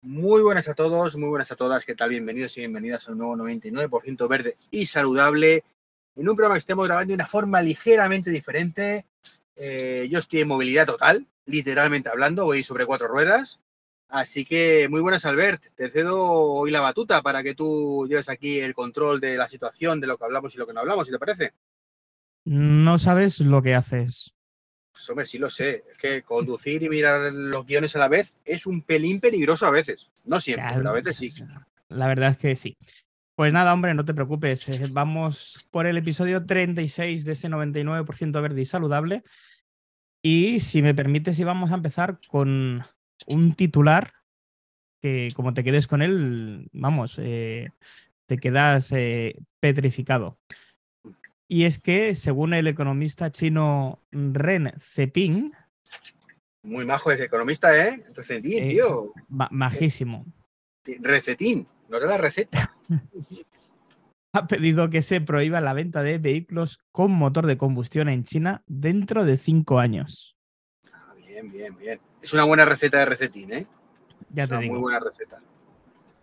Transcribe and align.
Muy 0.00 0.42
buenas 0.42 0.68
a 0.68 0.74
todos, 0.74 1.16
muy 1.16 1.28
buenas 1.28 1.50
a 1.50 1.56
todas. 1.56 1.84
¿Qué 1.84 1.96
tal? 1.96 2.10
Bienvenidos 2.10 2.56
y 2.56 2.60
bienvenidas 2.60 3.08
a 3.08 3.12
un 3.12 3.18
nuevo 3.18 3.36
99% 3.36 4.28
verde 4.28 4.56
y 4.70 4.86
saludable. 4.86 5.64
En 6.14 6.28
un 6.28 6.36
programa 6.36 6.54
que 6.54 6.60
estemos 6.60 6.86
grabando 6.86 7.08
de 7.08 7.16
una 7.16 7.26
forma 7.26 7.60
ligeramente 7.62 8.30
diferente. 8.30 9.06
Eh, 9.56 10.06
yo 10.08 10.20
estoy 10.20 10.42
en 10.42 10.48
movilidad 10.48 10.86
total, 10.86 11.26
literalmente 11.46 12.08
hablando, 12.08 12.44
voy 12.44 12.62
sobre 12.62 12.86
cuatro 12.86 13.08
ruedas. 13.08 13.58
Así 14.08 14.44
que 14.44 14.88
muy 14.88 15.00
buenas, 15.00 15.24
Albert. 15.24 15.66
Te 15.74 15.90
cedo 15.90 16.22
hoy 16.22 16.70
la 16.70 16.80
batuta 16.80 17.20
para 17.20 17.42
que 17.42 17.56
tú 17.56 18.06
lleves 18.08 18.28
aquí 18.28 18.60
el 18.60 18.74
control 18.74 19.18
de 19.18 19.36
la 19.36 19.48
situación, 19.48 19.98
de 19.98 20.06
lo 20.06 20.16
que 20.16 20.24
hablamos 20.24 20.54
y 20.54 20.58
lo 20.58 20.66
que 20.66 20.74
no 20.74 20.80
hablamos, 20.80 21.08
si 21.08 21.12
te 21.12 21.18
parece. 21.18 21.54
No 22.44 23.00
sabes 23.00 23.40
lo 23.40 23.62
que 23.62 23.74
haces. 23.74 24.32
Pues, 24.98 25.10
hombre, 25.10 25.26
sí 25.26 25.38
lo 25.38 25.48
sé. 25.48 25.84
Es 25.92 25.96
que 25.96 26.22
conducir 26.22 26.82
y 26.82 26.88
mirar 26.88 27.32
los 27.32 27.64
guiones 27.64 27.94
a 27.94 28.00
la 28.00 28.08
vez 28.08 28.34
es 28.44 28.66
un 28.66 28.82
pelín 28.82 29.20
peligroso 29.20 29.64
a 29.64 29.70
veces. 29.70 30.10
No 30.24 30.40
siempre, 30.40 30.66
pero 30.74 30.90
a 30.90 30.92
veces 30.92 31.16
sí. 31.16 31.32
La 31.88 32.08
verdad 32.08 32.32
es 32.32 32.38
que 32.38 32.56
sí. 32.56 32.76
Pues 33.36 33.52
nada, 33.52 33.72
hombre, 33.72 33.94
no 33.94 34.04
te 34.04 34.12
preocupes. 34.12 34.68
Eh, 34.68 34.88
vamos 34.90 35.68
por 35.70 35.86
el 35.86 35.96
episodio 35.96 36.44
36 36.44 37.24
de 37.24 37.32
ese 37.32 37.48
99% 37.48 38.42
verde 38.42 38.60
y 38.60 38.64
saludable. 38.64 39.22
Y 40.20 40.58
si 40.58 40.82
me 40.82 40.94
permites, 40.94 41.40
vamos 41.44 41.70
a 41.70 41.76
empezar 41.76 42.18
con 42.26 42.84
un 43.26 43.54
titular 43.54 44.14
que 45.00 45.30
como 45.36 45.54
te 45.54 45.62
quedes 45.62 45.86
con 45.86 46.02
él, 46.02 46.68
vamos, 46.72 47.20
eh, 47.20 47.70
te 48.26 48.38
quedas 48.38 48.90
eh, 48.90 49.36
petrificado. 49.60 50.40
Y 51.48 51.64
es 51.64 51.78
que, 51.78 52.14
según 52.14 52.52
el 52.52 52.66
economista 52.66 53.32
chino 53.32 54.02
Ren 54.12 54.72
Zeping. 54.80 55.52
Muy 56.62 56.84
majo 56.84 57.10
ese 57.10 57.24
economista, 57.24 57.76
¿eh? 57.76 58.04
Recetín, 58.14 58.62
eh, 58.62 58.70
tío. 58.70 59.12
majísimo. 59.28 60.26
Recetín, 61.00 61.66
no 61.88 61.98
te 61.98 62.06
la 62.06 62.18
receta. 62.18 62.70
ha 64.32 64.46
pedido 64.46 64.90
que 64.90 65.02
se 65.02 65.20
prohíba 65.20 65.60
la 65.60 65.72
venta 65.72 66.02
de 66.02 66.18
vehículos 66.18 66.80
con 66.92 67.12
motor 67.12 67.46
de 67.46 67.56
combustión 67.56 68.08
en 68.08 68.24
China 68.24 68.62
dentro 68.66 69.24
de 69.24 69.36
cinco 69.38 69.78
años. 69.78 70.36
Ah, 70.92 71.14
bien, 71.16 71.50
bien, 71.50 71.76
bien. 71.76 72.00
Es 72.22 72.34
una 72.34 72.44
buena 72.44 72.64
receta 72.64 72.98
de 72.98 73.06
recetín, 73.06 73.52
¿eh? 73.52 73.66
Ya 74.30 74.44
es 74.44 74.48
te 74.48 74.54
una 74.54 74.62
digo. 74.62 74.74
Muy 74.74 74.82
buena 74.82 75.00
receta. 75.00 75.40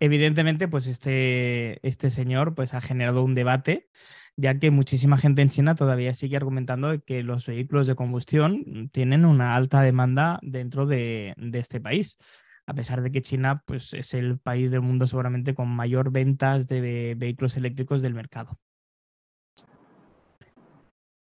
Evidentemente, 0.00 0.68
pues 0.68 0.86
este, 0.86 1.86
este 1.86 2.10
señor 2.10 2.54
pues, 2.54 2.74
ha 2.74 2.80
generado 2.80 3.22
un 3.22 3.34
debate 3.34 3.88
ya 4.36 4.58
que 4.58 4.70
muchísima 4.70 5.16
gente 5.16 5.42
en 5.42 5.48
China 5.48 5.74
todavía 5.74 6.14
sigue 6.14 6.36
argumentando 6.36 7.02
que 7.04 7.22
los 7.22 7.46
vehículos 7.46 7.86
de 7.86 7.94
combustión 7.94 8.90
tienen 8.92 9.24
una 9.24 9.56
alta 9.56 9.80
demanda 9.80 10.38
dentro 10.42 10.86
de, 10.86 11.34
este 11.54 11.80
país, 11.80 12.18
a 12.66 12.74
pesar 12.74 13.00
de 13.00 13.10
que 13.10 13.22
China 13.22 13.62
pues, 13.66 13.94
es 13.94 14.12
el 14.12 14.38
país 14.38 14.70
del 14.70 14.82
mundo 14.82 15.06
seguramente 15.06 15.54
con 15.54 15.68
mayor 15.68 16.10
ventas 16.10 16.68
de 16.68 17.14
vehículos 17.16 17.56
eléctricos 17.56 18.02
del 18.02 18.14
mercado. 18.14 18.58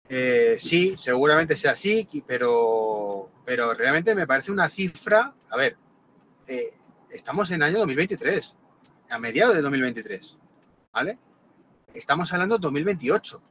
Eh, 0.10 0.56
sí, 0.58 0.96
seguramente 0.98 1.56
sea 1.56 1.72
así, 1.72 2.08
pero, 2.28 3.32
pero 3.46 3.74
realmente 3.76 4.16
me 4.16 4.28
parece 4.28 4.52
una 4.52 4.68
cifra. 4.68 5.36
A 5.52 5.56
ver, 5.56 5.78
eh, 6.48 6.64
estamos 7.12 7.52
en 7.52 7.64
año 7.64 7.80
2023, 7.80 8.56
a 9.10 9.20
mediados 9.20 9.56
de 9.56 9.62
2023, 9.62 10.38
¿vale? 10.94 11.18
estamos 11.94 12.32
hablando 12.34 12.58
de 12.58 12.62
2028. 12.62 13.42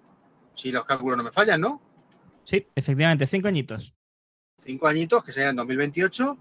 Si 0.55 0.73
los 0.73 0.85
cálculos 0.85 1.17
no 1.17 1.25
me 1.25 1.33
fallan, 1.33 1.61
¿no? 1.61 1.81
Sí, 2.45 2.67
efectivamente, 2.75 3.27
cinco 3.27 3.49
añitos. 3.49 3.95
Cinco 4.61 4.89
añitos, 4.89 5.23
que 5.23 5.33
serían 5.33 5.57
2028, 5.57 6.37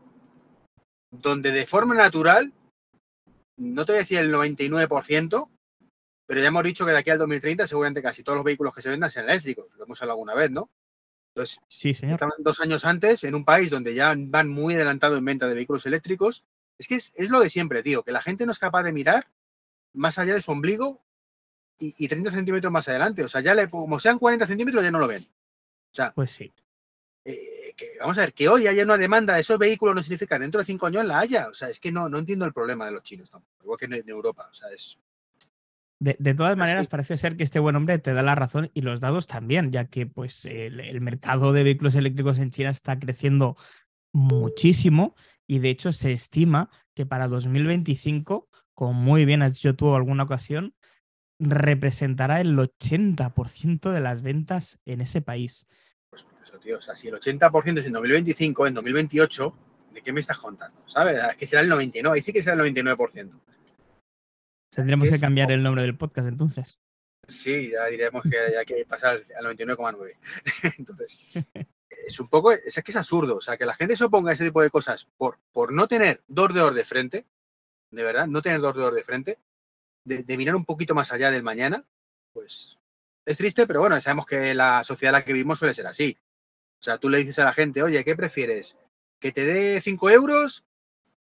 donde 1.12 1.52
de 1.52 1.66
forma 1.66 1.94
natural, 1.94 2.52
no 3.58 3.86
te 3.86 3.92
voy 3.92 3.98
a 3.98 4.02
decir 4.02 4.20
el 4.20 4.34
99%, 4.34 5.50
pero 6.26 6.42
ya 6.42 6.48
hemos 6.48 6.64
dicho 6.64 6.86
que 6.86 6.92
de 6.92 6.98
aquí 6.98 7.10
al 7.10 7.20
2030 7.20 7.68
seguramente 7.68 8.02
casi 8.02 8.24
todos 8.24 8.38
los 8.38 8.46
vehículos 8.46 8.74
que 8.74 8.82
se 8.82 8.90
vendan 8.90 9.10
sean 9.10 9.30
eléctricos. 9.30 9.68
Lo 9.78 9.86
hemos 9.86 10.02
hablado 10.02 10.16
alguna 10.16 10.34
vez, 10.34 10.52
¿no? 10.52 10.70
Entonces, 11.36 11.60
sí, 11.68 11.94
señor. 11.94 12.16
estamos 12.16 12.36
dos 12.40 12.60
años 12.62 12.84
antes 12.84 13.24
en 13.24 13.36
un 13.36 13.46
país 13.46 13.70
donde 13.70 13.94
ya 13.94 14.16
van 14.18 14.50
muy 14.50 14.74
adelantados 14.74 15.20
en 15.20 15.26
venta 15.26 15.48
de 15.48 15.54
vehículos 15.54 15.86
eléctricos. 15.86 16.44
Es 16.78 16.88
que 16.88 16.96
es, 16.96 17.14
es, 17.16 17.30
lo 17.30 17.40
de 17.40 17.50
siempre, 17.50 17.82
tío, 17.84 18.04
que 18.04 18.12
la 18.12 18.22
gente 18.22 18.46
no 18.46 18.52
es 18.52 18.60
capaz 18.60 18.84
de 18.84 18.94
mirar 18.94 19.28
más 19.94 20.18
allá 20.20 20.34
de 20.34 20.42
su 20.42 20.52
ombligo 20.52 21.04
y, 21.80 22.08
30 22.08 22.32
centímetros 22.32 22.72
más 22.72 22.88
adelante. 22.88 23.24
O 23.24 23.28
sea, 23.28 23.42
ya 23.42 23.54
le, 23.54 23.70
como 23.70 24.00
sean 24.00 24.20
40 24.20 24.48
centímetros, 24.48 24.84
ya 24.84 24.92
no 24.92 25.00
lo 25.00 25.08
ven. 25.08 25.24
O 25.24 25.96
sea, 25.96 26.12
pues 26.14 26.32
sí. 26.32 26.54
Eh, 27.26 27.74
que, 27.76 27.86
vamos 28.00 28.18
a 28.18 28.22
ver, 28.22 28.34
que 28.34 28.50
hoy 28.50 28.68
haya 28.68 28.84
una 28.84 28.98
demanda 28.98 29.36
de 29.36 29.42
esos 29.42 29.60
vehículos 29.60 29.96
no 29.96 30.02
significa 30.02 30.38
que 30.38 30.44
dentro 30.44 30.60
de 30.60 30.66
cinco 30.66 30.88
años 30.88 31.06
la 31.06 31.20
haya. 31.20 31.48
O 31.50 31.54
sea, 31.54 31.70
es 31.70 31.80
que 31.80 31.92
no, 31.92 32.10
no 32.10 32.18
entiendo 32.18 32.46
el 32.46 32.54
problema 32.54 32.86
de 32.86 32.92
los 32.92 33.04
chinos 33.04 33.30
tampoco, 33.30 33.64
igual 33.64 33.80
que 33.80 33.86
en, 33.86 34.10
Europa. 34.10 34.48
O 34.52 34.54
sea, 34.54 34.70
es. 34.70 35.00
De, 36.00 36.16
de 36.20 36.34
todas 36.36 36.56
maneras, 36.58 36.88
parece 36.88 37.18
ser 37.18 37.36
que 37.38 37.44
este 37.44 37.60
buen 37.60 37.76
hombre 37.76 37.98
te 37.98 38.14
da 38.14 38.22
la 38.22 38.36
razón 38.36 38.70
y 38.74 38.82
los 38.82 39.00
dados 39.00 39.26
también, 39.26 39.72
ya 39.72 39.86
que 39.86 40.06
pues 40.06 40.46
el, 40.46 40.80
el 40.80 41.02
mercado 41.02 41.54
de 41.54 41.64
vehículos 41.64 41.96
eléctricos 41.96 42.38
en 42.38 42.52
China 42.52 42.70
está 42.70 43.00
creciendo 43.00 43.58
muchísimo 44.14 45.16
y 45.48 45.60
de 45.60 45.70
hecho 45.70 45.92
se 45.92 46.12
estima 46.12 46.70
que 46.96 47.06
para 47.06 47.28
2025, 47.28 48.50
como 48.74 48.94
muy 48.94 49.26
bien 49.26 49.42
has 49.42 49.54
dicho 49.54 49.76
tú 49.76 49.96
alguna 49.96 50.24
ocasión, 50.24 50.76
representará 51.40 52.42
el 52.42 52.58
80% 52.58 53.92
de 53.92 54.02
las 54.02 54.22
ventas 54.22 54.80
en 54.86 55.02
ese 55.02 55.22
país. 55.22 55.68
Pues 56.10 56.24
por 56.24 56.42
eso, 56.44 56.60
tío, 56.60 56.78
o 56.78 56.82
sea, 56.82 56.96
si 56.96 57.08
el 57.08 57.16
80% 57.16 57.80
es 57.80 57.86
en 57.86 57.94
2025, 57.94 58.68
en 58.68 58.74
2028, 58.74 59.54
¿de 59.94 60.02
qué 60.02 60.14
me 60.14 60.20
estás 60.20 60.40
contando? 60.40 60.82
¿Sabes? 60.88 61.20
Es 61.32 61.38
que 61.38 61.46
será 61.46 61.62
el 61.62 61.70
99, 61.70 62.16
ahí 62.16 62.22
sí 62.22 62.34
que 62.34 62.42
será 62.42 62.62
el 62.62 62.74
99%. 62.74 63.40
Tendremos 64.72 65.10
que, 65.10 65.20
cambiar 65.20 65.52
el 65.52 65.64
nombre 65.64 65.82
del 65.82 65.98
podcast 65.98 66.28
entonces. 66.28 66.80
Sí, 67.28 67.72
ya 67.72 67.86
diremos 67.88 68.24
que 68.24 68.38
hay 68.58 68.66
que 68.66 68.86
pasar 68.86 69.20
al 69.38 69.46
99,9. 69.46 70.14
entonces, 70.78 71.18
es 71.90 72.20
un 72.20 72.28
poco, 72.28 72.52
es 72.52 72.82
que 72.84 72.92
es 72.92 72.98
absurdo, 72.98 73.38
o 73.38 73.42
sea, 73.42 73.58
que 73.58 73.66
la 73.66 73.76
gente 73.76 73.96
se 73.96 74.04
oponga 74.04 74.32
a 74.32 74.34
ese 74.34 74.46
tipo 74.46 74.62
de 74.62 74.70
cosas 74.70 75.08
por, 75.18 75.40
por 75.52 75.72
no 75.72 75.88
tener 75.88 76.24
dos 76.28 76.54
dedos 76.54 76.76
de 76.76 76.86
frente, 76.86 77.26
de 77.92 78.04
verdad, 78.04 78.28
no 78.28 78.42
tener 78.42 78.62
dos 78.62 78.76
dedos 78.76 78.94
de 78.94 79.04
frente, 79.04 79.40
de, 80.08 80.38
mirar 80.38 80.56
un 80.56 80.66
poquito 80.66 80.96
más 80.96 81.12
allá 81.12 81.32
del 81.32 81.44
mañana, 81.44 81.86
pues 82.34 82.80
es 83.26 83.38
triste, 83.38 83.68
pero 83.68 83.82
bueno, 83.82 84.00
sabemos 84.00 84.26
que 84.26 84.54
la 84.54 84.84
sociedad 84.84 85.14
en 85.14 85.20
la 85.20 85.26
que 85.26 85.34
vivimos 85.34 85.60
suele 85.60 85.74
ser 85.74 85.88
así. 85.88 86.18
O 86.80 86.84
sea, 86.84 86.98
tú 86.98 87.10
le 87.10 87.18
dices 87.18 87.40
a 87.40 87.44
la 87.44 87.54
gente, 87.54 87.84
oye, 87.84 88.04
¿qué 88.06 88.16
prefieres? 88.16 88.78
¿Que 89.20 89.32
te 89.32 89.46
dé 89.46 89.82
5 89.82 90.10
euros 90.12 90.64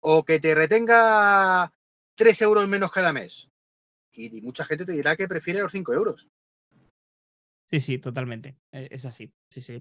o 0.01 0.25
que 0.25 0.41
te 0.41 0.55
retenga 0.55 1.73
3 2.15 2.43
euros 2.43 2.69
menos 2.69 2.93
cada 2.93 3.13
mes? 3.13 3.51
Y, 4.15 4.41
mucha 4.41 4.65
gente 4.65 4.87
te 4.87 4.93
dirá 4.93 5.17
que 5.17 5.29
prefiere 5.29 5.61
los 5.61 5.73
5 5.73 5.93
euros. 5.93 6.29
Sí, 7.69 7.81
sí, 7.81 7.99
totalmente. 7.99 8.57
E, 8.71 8.89
es 8.91 9.05
así, 9.05 9.33
sí, 9.51 9.61
sí. 9.61 9.79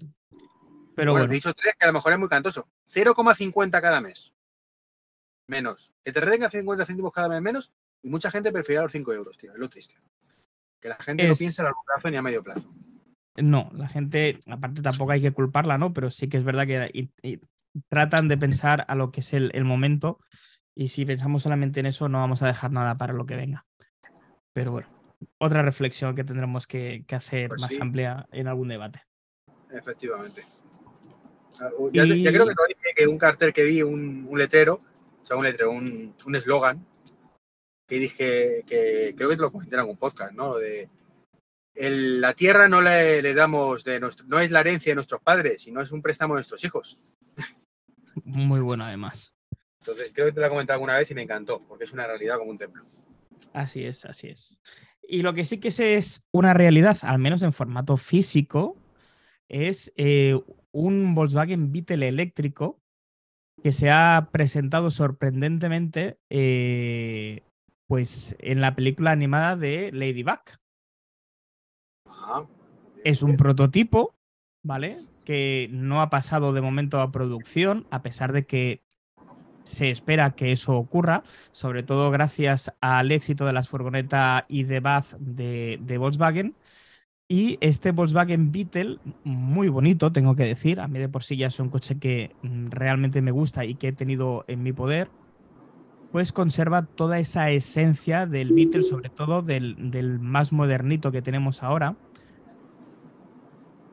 Pero 0.94 1.12
bueno, 1.12 1.24
bueno. 1.24 1.32
he 1.32 1.36
dicho 1.36 1.52
3, 1.52 1.74
que 1.78 1.84
a 1.84 1.88
lo 1.88 1.94
mejor 1.94 2.12
es 2.12 2.18
muy 2.18 2.28
cantoso. 2.28 2.68
0,50 2.92 3.80
cada 3.80 4.00
mes. 4.00 4.34
Menos. 5.46 5.92
Que 6.04 6.12
te 6.12 6.20
retenga 6.20 6.48
50 6.48 6.86
céntimos 6.86 7.12
cada 7.12 7.28
mes 7.28 7.42
menos 7.42 7.72
y 8.02 8.08
mucha 8.08 8.30
gente 8.30 8.52
prefiere 8.52 8.82
los 8.82 8.92
5 8.92 9.12
euros, 9.12 9.38
tío. 9.38 9.52
Es 9.52 9.58
lo 9.58 9.68
triste. 9.68 9.94
Que 10.80 10.88
la 10.88 10.96
gente 10.96 11.24
es... 11.24 11.30
no 11.30 11.36
piensa 11.36 11.62
a 11.62 11.64
largo 11.66 11.82
plazo 11.86 12.10
ni 12.10 12.16
a 12.16 12.22
medio 12.22 12.42
plazo. 12.42 12.72
No, 13.36 13.70
la 13.74 13.88
gente, 13.88 14.40
aparte 14.46 14.82
tampoco 14.82 15.12
hay 15.12 15.22
que 15.22 15.32
culparla, 15.32 15.78
¿no? 15.78 15.92
Pero 15.92 16.10
sí 16.10 16.28
que 16.28 16.36
es 16.36 16.44
verdad 16.44 16.66
que 16.66 16.90
y, 16.92 17.10
y, 17.22 17.40
tratan 17.88 18.28
de 18.28 18.36
pensar 18.36 18.84
a 18.88 18.94
lo 18.94 19.10
que 19.10 19.20
es 19.20 19.32
el, 19.32 19.50
el, 19.54 19.64
momento 19.64 20.20
y 20.74 20.88
si 20.88 21.06
pensamos 21.06 21.42
solamente 21.42 21.80
en 21.80 21.86
eso 21.86 22.10
no 22.10 22.18
vamos 22.18 22.42
a 22.42 22.46
dejar 22.46 22.72
nada 22.72 22.98
para 22.98 23.14
lo 23.14 23.24
que 23.24 23.36
venga. 23.36 23.64
Pero 24.52 24.72
bueno, 24.72 24.90
otra 25.38 25.62
reflexión 25.62 26.14
que 26.14 26.24
tendremos 26.24 26.66
que, 26.66 27.04
que 27.06 27.14
hacer 27.14 27.48
pues 27.48 27.62
más 27.62 27.70
sí. 27.70 27.78
amplia 27.80 28.26
en 28.32 28.48
algún 28.48 28.68
debate. 28.68 29.02
Efectivamente. 29.70 30.44
Ya, 31.92 32.04
y... 32.04 32.22
ya, 32.22 32.32
creo 32.32 32.46
que 32.46 32.54
te 32.54 32.68
dije 32.68 32.94
que 32.96 33.06
un 33.06 33.18
cartel 33.18 33.52
que 33.52 33.64
vi, 33.64 33.82
un, 33.82 34.26
un 34.28 34.38
letrero, 34.38 34.80
o 35.22 35.26
sea, 35.26 35.36
un 35.36 35.44
letrero, 35.44 35.70
un 35.70 36.34
eslogan, 36.34 36.86
que 37.86 37.98
dije 37.98 38.64
que 38.66 39.12
creo 39.16 39.28
que 39.28 39.36
te 39.36 39.42
lo 39.42 39.52
comenté 39.52 39.74
en 39.74 39.80
algún 39.80 39.96
podcast, 39.96 40.32
¿no? 40.32 40.56
De 40.56 40.88
el, 41.74 42.20
la 42.20 42.34
tierra 42.34 42.68
no 42.68 42.80
le, 42.80 43.22
le 43.22 43.34
damos 43.34 43.84
de 43.84 44.00
nuestro, 44.00 44.26
no 44.26 44.40
es 44.40 44.50
la 44.50 44.60
herencia 44.60 44.90
de 44.90 44.96
nuestros 44.96 45.20
padres, 45.20 45.62
sino 45.62 45.80
es 45.80 45.92
un 45.92 46.02
préstamo 46.02 46.34
de 46.34 46.38
nuestros 46.38 46.64
hijos. 46.64 46.98
Muy 48.24 48.60
bueno, 48.60 48.84
además. 48.84 49.34
Entonces, 49.80 50.10
creo 50.14 50.26
que 50.26 50.32
te 50.32 50.40
lo 50.40 50.46
he 50.46 50.50
comentado 50.50 50.76
alguna 50.76 50.96
vez 50.96 51.10
y 51.10 51.14
me 51.14 51.22
encantó, 51.22 51.58
porque 51.66 51.84
es 51.84 51.92
una 51.92 52.06
realidad 52.06 52.38
como 52.38 52.50
un 52.50 52.58
templo. 52.58 52.84
Así 53.52 53.84
es, 53.84 54.04
así 54.04 54.28
es. 54.28 54.60
Y 55.02 55.22
lo 55.22 55.34
que 55.34 55.44
sí 55.44 55.58
que 55.58 55.68
es 55.68 56.22
una 56.30 56.54
realidad, 56.54 56.98
al 57.02 57.18
menos 57.18 57.42
en 57.42 57.52
formato 57.52 57.96
físico, 57.96 58.76
es 59.52 59.92
eh, 59.96 60.40
un 60.72 61.14
Volkswagen 61.14 61.70
Beetle 61.70 62.08
eléctrico 62.08 62.80
que 63.62 63.72
se 63.72 63.90
ha 63.90 64.30
presentado 64.32 64.90
sorprendentemente 64.90 66.18
eh, 66.30 67.42
pues 67.86 68.34
en 68.40 68.60
la 68.60 68.74
película 68.74 69.12
animada 69.12 69.56
de 69.56 69.92
Ladybug. 69.92 70.40
Es 73.04 73.22
un 73.22 73.36
prototipo, 73.36 74.14
¿vale? 74.64 74.98
Que 75.24 75.68
no 75.70 76.00
ha 76.00 76.10
pasado 76.10 76.52
de 76.52 76.62
momento 76.62 77.00
a 77.00 77.12
producción, 77.12 77.86
a 77.90 78.02
pesar 78.02 78.32
de 78.32 78.46
que 78.46 78.82
se 79.64 79.90
espera 79.90 80.32
que 80.32 80.50
eso 80.50 80.76
ocurra, 80.76 81.22
sobre 81.52 81.82
todo 81.82 82.10
gracias 82.10 82.72
al 82.80 83.12
éxito 83.12 83.46
de 83.46 83.52
las 83.52 83.68
furgonetas 83.68 84.44
y 84.48 84.64
de 84.64 84.80
Bath 84.80 85.12
de, 85.18 85.78
de 85.82 85.98
Volkswagen. 85.98 86.56
Y 87.32 87.56
este 87.62 87.92
Volkswagen 87.92 88.52
Beetle, 88.52 88.98
muy 89.24 89.70
bonito, 89.70 90.12
tengo 90.12 90.36
que 90.36 90.44
decir, 90.44 90.80
a 90.80 90.86
mí 90.86 90.98
de 90.98 91.08
por 91.08 91.22
sí 91.22 91.38
ya 91.38 91.46
es 91.46 91.58
un 91.60 91.70
coche 91.70 91.98
que 91.98 92.36
mm, 92.42 92.66
realmente 92.68 93.22
me 93.22 93.30
gusta 93.30 93.64
y 93.64 93.74
que 93.74 93.88
he 93.88 93.92
tenido 93.94 94.44
en 94.48 94.62
mi 94.62 94.74
poder, 94.74 95.08
pues 96.10 96.30
conserva 96.30 96.82
toda 96.82 97.18
esa 97.18 97.48
esencia 97.48 98.26
del 98.26 98.52
Beetle, 98.52 98.82
sobre 98.82 99.08
todo 99.08 99.40
del, 99.40 100.18
más 100.20 100.52
modernito 100.52 101.10
que 101.10 101.22
tenemos 101.22 101.62
ahora. 101.62 101.96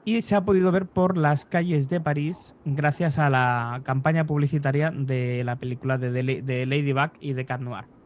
Y 0.03 0.19
se 0.19 0.35
ha 0.35 0.43
podido 0.43 0.73
ver 0.73 0.85
por 0.85 1.17
las 1.17 1.45
calles 1.45 1.87
de 1.87 2.01
París 2.01 2.57
gracias 2.65 3.19
a 3.19 3.29
la 3.29 3.79
campaña 3.85 4.25
publicitaria 4.25 4.91
de 4.91 5.45
la 5.45 5.55
película 5.55 5.97
de, 5.97 6.11
de 6.11 6.65
Ladybug 6.65 7.11
y 7.21 7.31
de 7.31 7.45
Cat 7.45 7.61
Noir. 7.61 7.98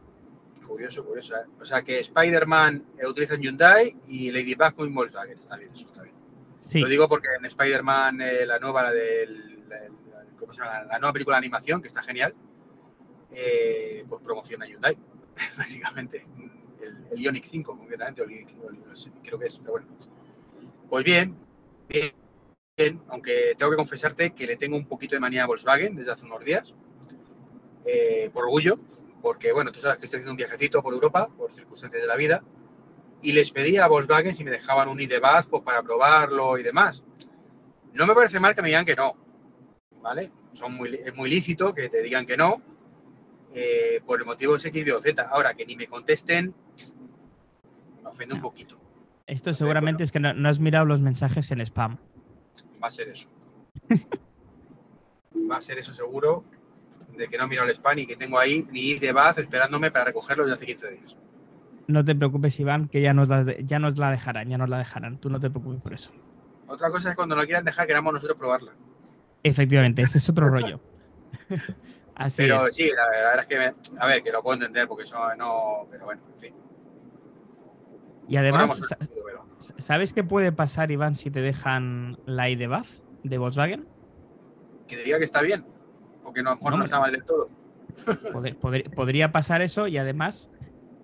Curioso, 0.66 1.04
curioso. 1.04 1.36
¿eh? 1.36 1.46
O 1.60 1.64
sea 1.64 1.82
que 1.82 2.00
Spider-Man 2.00 2.84
utiliza 3.08 3.34
un 3.34 3.40
Hyundai 3.40 3.96
y 4.08 4.30
Ladybug 4.30 4.74
con 4.74 4.94
Volkswagen. 4.94 5.38
Está 5.38 5.56
bien, 5.56 5.70
eso 5.72 5.86
está 5.86 6.02
bien. 6.02 6.14
Lo 6.72 6.88
digo 6.88 7.08
porque 7.08 7.28
en 7.38 7.44
Spider-Man, 7.44 8.20
eh, 8.20 8.46
la 8.46 8.58
nueva, 8.58 8.84
la 8.84 8.92
del, 8.92 9.62
¿cómo 10.38 10.52
se 10.52 10.60
llama? 10.60 10.84
La 10.84 10.98
nueva 10.98 11.12
película 11.12 11.36
de 11.36 11.38
animación, 11.38 11.80
que 11.82 11.88
está 11.88 12.02
genial, 12.02 12.34
eh, 13.30 14.04
pues 14.08 14.22
promociona 14.22 14.66
Hyundai, 14.66 14.96
básicamente. 15.56 16.26
El, 16.80 17.06
el, 17.12 17.20
Ioniq 17.20 17.44
5, 17.44 17.78
concretamente, 17.78 18.24
creo 19.22 19.38
que 19.38 19.46
es, 19.46 19.58
pero 19.58 19.72
bueno. 19.72 19.86
Pues 20.88 21.04
bien, 21.04 21.36
bien, 21.88 23.02
aunque 23.08 23.54
tengo 23.56 23.70
que 23.70 23.76
confesarte 23.76 24.34
que 24.34 24.46
le 24.46 24.56
tengo 24.56 24.76
un 24.76 24.86
poquito 24.86 25.14
de 25.14 25.20
manía 25.20 25.44
a 25.44 25.46
Volkswagen 25.46 25.96
desde 25.96 26.12
hace 26.12 26.26
unos 26.26 26.44
días, 26.44 26.74
eh, 27.84 28.30
por 28.32 28.44
orgullo, 28.44 28.78
porque 29.24 29.54
bueno, 29.54 29.72
tú 29.72 29.80
sabes 29.80 29.96
que 29.96 30.04
estoy 30.04 30.18
haciendo 30.18 30.32
un 30.32 30.36
viajecito 30.36 30.82
por 30.82 30.92
Europa, 30.92 31.30
por 31.34 31.50
circunstancias 31.50 32.02
de 32.02 32.06
la 32.06 32.14
vida, 32.14 32.44
y 33.22 33.32
les 33.32 33.50
pedí 33.50 33.78
a 33.78 33.86
Volkswagen 33.86 34.34
si 34.34 34.44
me 34.44 34.50
dejaban 34.50 34.86
un 34.86 35.00
ID 35.00 35.14
pues, 35.48 35.62
para 35.62 35.82
probarlo 35.82 36.58
y 36.58 36.62
demás. 36.62 37.02
No 37.94 38.06
me 38.06 38.14
parece 38.14 38.38
mal 38.38 38.54
que 38.54 38.60
me 38.60 38.68
digan 38.68 38.84
que 38.84 38.94
no, 38.94 39.16
¿vale? 40.02 40.30
Son 40.52 40.74
muy, 40.74 40.94
es 40.94 41.16
muy 41.16 41.30
lícito 41.30 41.74
que 41.74 41.88
te 41.88 42.02
digan 42.02 42.26
que 42.26 42.36
no, 42.36 42.60
eh, 43.54 44.02
por 44.04 44.20
el 44.20 44.26
motivo 44.26 44.56
X, 44.56 44.70
Y 44.70 44.90
o 44.90 45.00
Z. 45.00 45.22
Ahora, 45.22 45.54
que 45.54 45.64
ni 45.64 45.74
me 45.74 45.86
contesten, 45.86 46.54
me 48.02 48.10
ofende 48.10 48.34
un 48.34 48.42
poquito. 48.42 48.78
Esto 49.26 49.54
seguramente 49.54 50.04
es 50.04 50.12
que 50.12 50.20
no, 50.20 50.46
has 50.46 50.60
mirado 50.60 50.84
los 50.84 51.00
mensajes 51.00 51.50
en 51.50 51.62
spam. 51.62 51.96
Va 52.82 52.88
a 52.88 52.90
ser 52.90 53.08
eso. 53.08 53.30
Va 55.50 55.56
a 55.56 55.60
ser 55.62 55.78
eso 55.78 55.94
seguro, 55.94 56.44
de 57.16 57.28
que 57.28 57.38
no 57.38 57.46
miro 57.48 57.64
el 57.64 57.70
spam 57.70 57.98
y 57.98 58.06
que 58.06 58.16
tengo 58.16 58.38
ahí 58.38 58.66
ni 58.70 58.94
de 58.94 59.12
Baz 59.12 59.38
esperándome 59.38 59.90
para 59.90 60.06
recogerlo 60.06 60.44
desde 60.44 60.56
hace 60.56 60.66
15 60.66 60.90
días. 60.90 61.16
No 61.86 62.04
te 62.04 62.14
preocupes, 62.14 62.58
Iván, 62.60 62.88
que 62.88 63.00
ya 63.00 63.12
nos, 63.12 63.28
la, 63.28 63.44
ya 63.58 63.78
nos 63.78 63.98
la 63.98 64.10
dejarán, 64.10 64.48
ya 64.48 64.58
nos 64.58 64.68
la 64.68 64.78
dejarán. 64.78 65.18
Tú 65.18 65.28
no 65.28 65.38
te 65.38 65.50
preocupes 65.50 65.80
por 65.82 65.92
eso. 65.92 66.12
Otra 66.66 66.90
cosa 66.90 67.10
es 67.10 67.16
cuando 67.16 67.36
lo 67.36 67.44
quieran 67.44 67.64
dejar, 67.64 67.86
queramos 67.86 68.12
nosotros 68.12 68.38
probarla. 68.38 68.72
Efectivamente, 69.42 70.02
ese 70.02 70.18
es 70.18 70.28
otro 70.28 70.48
rollo. 70.48 70.80
Así 72.14 72.42
pero 72.42 72.68
sí, 72.70 72.88
la, 72.94 73.08
verdad 73.08 73.40
es 73.40 73.46
que, 73.46 73.98
a 73.98 74.06
ver, 74.06 74.22
que 74.22 74.30
lo 74.30 74.42
puedo 74.42 74.54
entender 74.54 74.86
porque 74.86 75.02
eso 75.04 75.16
no, 75.36 75.86
pero 75.90 76.04
bueno, 76.04 76.22
en 76.32 76.40
fin. 76.40 76.54
Y 78.28 78.36
además, 78.36 78.80
¿sabes 79.58 80.12
qué 80.12 80.22
puede 80.24 80.52
pasar, 80.52 80.90
Iván, 80.90 81.16
si 81.16 81.30
te 81.30 81.42
dejan 81.42 82.18
la 82.24 82.48
ID 82.48 82.68
Bath 82.68 82.86
de 83.24 83.36
Volkswagen? 83.36 83.88
Que 84.86 84.96
diría 84.96 85.18
que 85.18 85.24
está 85.24 85.42
bien, 85.42 85.66
porque 86.24 86.42
no, 86.42 86.50
a 86.50 86.54
lo 86.54 86.58
mejor 86.58 86.78
no, 86.78 86.84
está 86.84 86.98
mal 86.98 87.12
del 87.12 87.22
todo. 87.24 87.48
podría 88.94 89.30
pasar 89.30 89.62
eso 89.62 89.86
y 89.86 89.98
además 89.98 90.50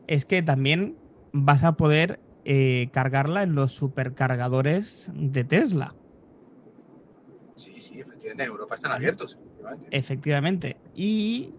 es 0.08 0.24
que 0.24 0.42
también 0.42 0.96
vas 1.32 1.62
a 1.62 1.76
poder 1.76 2.18
eh, 2.44 2.88
cargarla 2.92 3.42
en 3.42 3.54
los 3.54 3.72
supercargadores 3.72 5.10
de 5.14 5.44
Tesla. 5.44 5.94
Sí, 7.54 7.80
sí, 7.80 8.00
efectivamente, 8.00 8.42
en 8.42 8.48
Europa 8.48 8.74
están 8.74 8.92
abiertos. 8.92 9.38
Efectivamente. 9.90 10.78
Y 10.94 11.52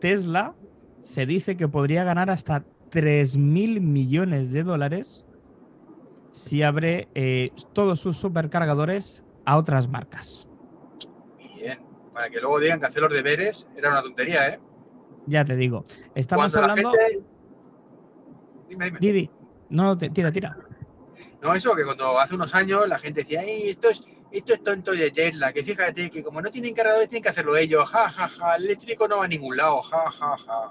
Tesla 0.00 0.54
se 1.00 1.26
dice 1.26 1.56
que 1.56 1.68
podría 1.68 2.02
ganar 2.02 2.30
hasta 2.30 2.64
3 2.90 3.36
mil 3.36 3.80
millones 3.80 4.50
de 4.52 4.62
dólares 4.62 5.26
si 6.30 6.62
abre 6.62 7.08
eh, 7.14 7.50
todos 7.72 8.00
sus 8.00 8.16
supercargadores 8.16 9.22
a 9.44 9.56
otras 9.56 9.88
marcas. 9.88 10.48
Para 12.14 12.30
que 12.30 12.40
luego 12.40 12.60
digan 12.60 12.78
que 12.78 12.86
hacer 12.86 13.02
los 13.02 13.12
deberes 13.12 13.66
era 13.76 13.90
una 13.90 14.00
tontería, 14.00 14.48
¿eh? 14.48 14.60
Ya 15.26 15.44
te 15.44 15.56
digo. 15.56 15.84
Estamos 16.14 16.54
hablando. 16.54 16.92
Dime, 18.68 18.86
dime. 18.86 18.98
Didi. 19.00 19.30
No, 19.70 19.96
tira, 19.98 20.30
tira. 20.30 20.56
No, 21.42 21.54
eso 21.54 21.74
que 21.74 21.84
cuando 21.84 22.18
hace 22.18 22.36
unos 22.36 22.54
años 22.54 22.88
la 22.88 22.98
gente 22.98 23.20
decía, 23.20 23.42
esto 23.42 23.90
es, 23.90 24.06
esto 24.30 24.54
es 24.54 24.62
tonto 24.62 24.92
de 24.92 25.10
Tesla, 25.10 25.52
que 25.52 25.62
fíjate 25.62 26.10
que 26.10 26.22
como 26.22 26.40
no 26.40 26.50
tienen 26.50 26.74
cargadores 26.74 27.08
tienen 27.08 27.22
que 27.22 27.28
hacerlo 27.28 27.56
ellos, 27.56 27.88
ja, 27.90 28.08
ja, 28.08 28.28
ja, 28.28 28.56
el 28.56 28.64
eléctrico 28.64 29.06
no 29.08 29.18
va 29.18 29.24
a 29.24 29.28
ningún 29.28 29.56
lado, 29.56 29.82
ja, 29.82 30.10
ja, 30.10 30.36
ja. 30.38 30.70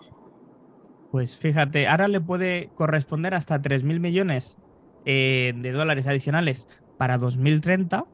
Pues 1.11 1.37
fíjate, 1.37 1.87
ahora 1.87 2.07
le 2.07 2.21
puede 2.21 2.71
corresponder 2.73 3.35
hasta 3.35 3.61
3.000 3.61 3.99
millones 3.99 4.57
eh, 5.05 5.53
de 5.55 5.71
dólares 5.71 6.07
adicionales 6.07 6.67
para 6.97 7.17
2030 7.17 8.05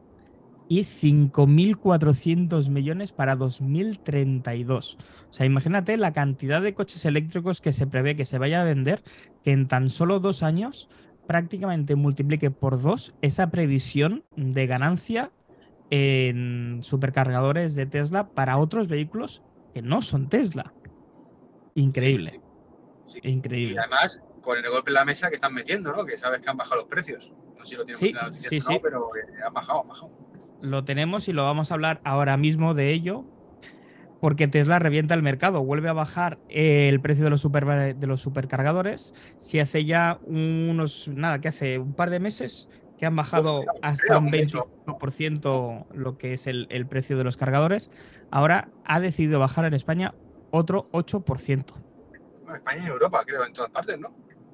y 0.70 0.82
5.400 0.84 2.70
millones 2.70 3.12
para 3.12 3.36
2032. 3.36 4.98
O 5.30 5.34
sea, 5.34 5.46
imagínate 5.48 5.98
la 5.98 6.14
cantidad 6.14 6.62
de 6.62 6.76
coches 6.76 7.04
eléctricos 7.06 7.60
que 7.60 7.74
se 7.74 7.88
prevé 7.88 8.16
que 8.16 8.26
se 8.26 8.38
vaya 8.38 8.62
a 8.62 8.66
vender, 8.66 9.02
que 9.44 9.52
en 9.52 9.68
tan 9.68 9.90
solo 9.90 10.20
dos 10.20 10.44
años 10.44 10.88
prácticamente 11.28 11.96
multiplique 11.96 12.52
por 12.52 12.82
dos 12.82 13.16
esa 13.22 13.50
previsión 13.50 14.24
de 14.36 14.68
ganancia 14.68 15.32
en 15.90 16.80
supercargadores 16.84 17.74
de 17.74 17.88
Tesla 17.88 18.30
para 18.30 18.58
otros 18.58 18.88
vehículos 18.88 19.42
que 19.74 19.82
no 19.82 20.04
son 20.04 20.30
Tesla. 20.30 20.72
Increíble. 21.74 22.42
Increíble. 23.24 23.74
Y 23.74 23.78
además, 23.78 24.22
con 24.42 24.58
el 24.58 24.70
golpe 24.70 24.92
en 24.92 24.96
la 24.96 25.06
mesa 25.06 25.30
que 25.30 25.36
están 25.36 25.54
metiendo, 25.54 25.92
¿no? 25.94 26.06
Que 26.06 26.16
sabes 26.16 26.42
que 26.42 26.50
han 26.50 26.58
bajado 26.58 26.82
los 26.82 26.90
precios. 26.90 27.34
No 27.58 27.66
sé 27.66 27.72
si 27.72 27.76
lo 27.76 27.86
tenemos 27.86 28.04
en 28.04 28.16
la 28.16 28.24
noticia, 28.24 28.62
sí, 28.62 28.80
pero 28.82 29.10
eh, 29.16 29.44
han 29.46 29.54
bajado, 29.54 29.82
han 29.82 29.88
bajado. 29.88 30.29
Lo 30.62 30.84
tenemos 30.84 31.28
y 31.28 31.34
lo 31.34 31.44
vamos 31.44 31.72
a 31.72 31.76
hablar 31.76 32.02
ahora 32.04 32.38
mismo 32.38 32.74
de 32.74 32.92
ello, 32.92 33.26
porque 34.20 34.48
Tesla 34.48 34.80
revienta 34.80 35.14
el 35.14 35.24
mercado, 35.24 35.64
vuelve 35.64 35.90
a 35.90 35.94
bajar 35.94 36.40
el 36.50 37.00
precio 37.00 37.24
de 37.24 37.30
los, 37.30 37.42
super, 37.42 37.96
de 37.96 38.08
los 38.08 38.22
supercargadores. 38.22 39.14
Si 39.38 39.60
hace 39.60 39.86
ya 39.86 40.20
unos, 40.26 41.08
nada, 41.08 41.40
que 41.40 41.48
hace 41.48 41.80
un 41.80 41.94
par 41.94 42.10
de 42.10 42.20
meses 42.20 42.70
que 42.98 43.06
han 43.06 43.16
bajado 43.16 43.64
hasta 43.82 44.18
un 44.18 44.30
20% 44.30 45.86
lo 45.94 46.18
que 46.18 46.34
es 46.34 46.48
el, 46.48 46.68
el 46.70 46.86
precio 46.86 47.18
de 47.18 47.24
los 47.24 47.38
cargadores, 47.38 47.92
ahora 48.30 48.70
ha 48.84 49.00
decidido 49.00 49.40
bajar 49.40 49.64
en 49.64 49.74
España 49.74 50.14
otro 50.52 50.90
8%. 50.92 51.66
España 52.56 52.84
y 52.84 52.88
Europa, 52.88 53.24
creo, 53.26 53.46
en 53.46 53.54
todas 53.54 53.72
partes, 53.72 53.98
¿no? 54.00 54.12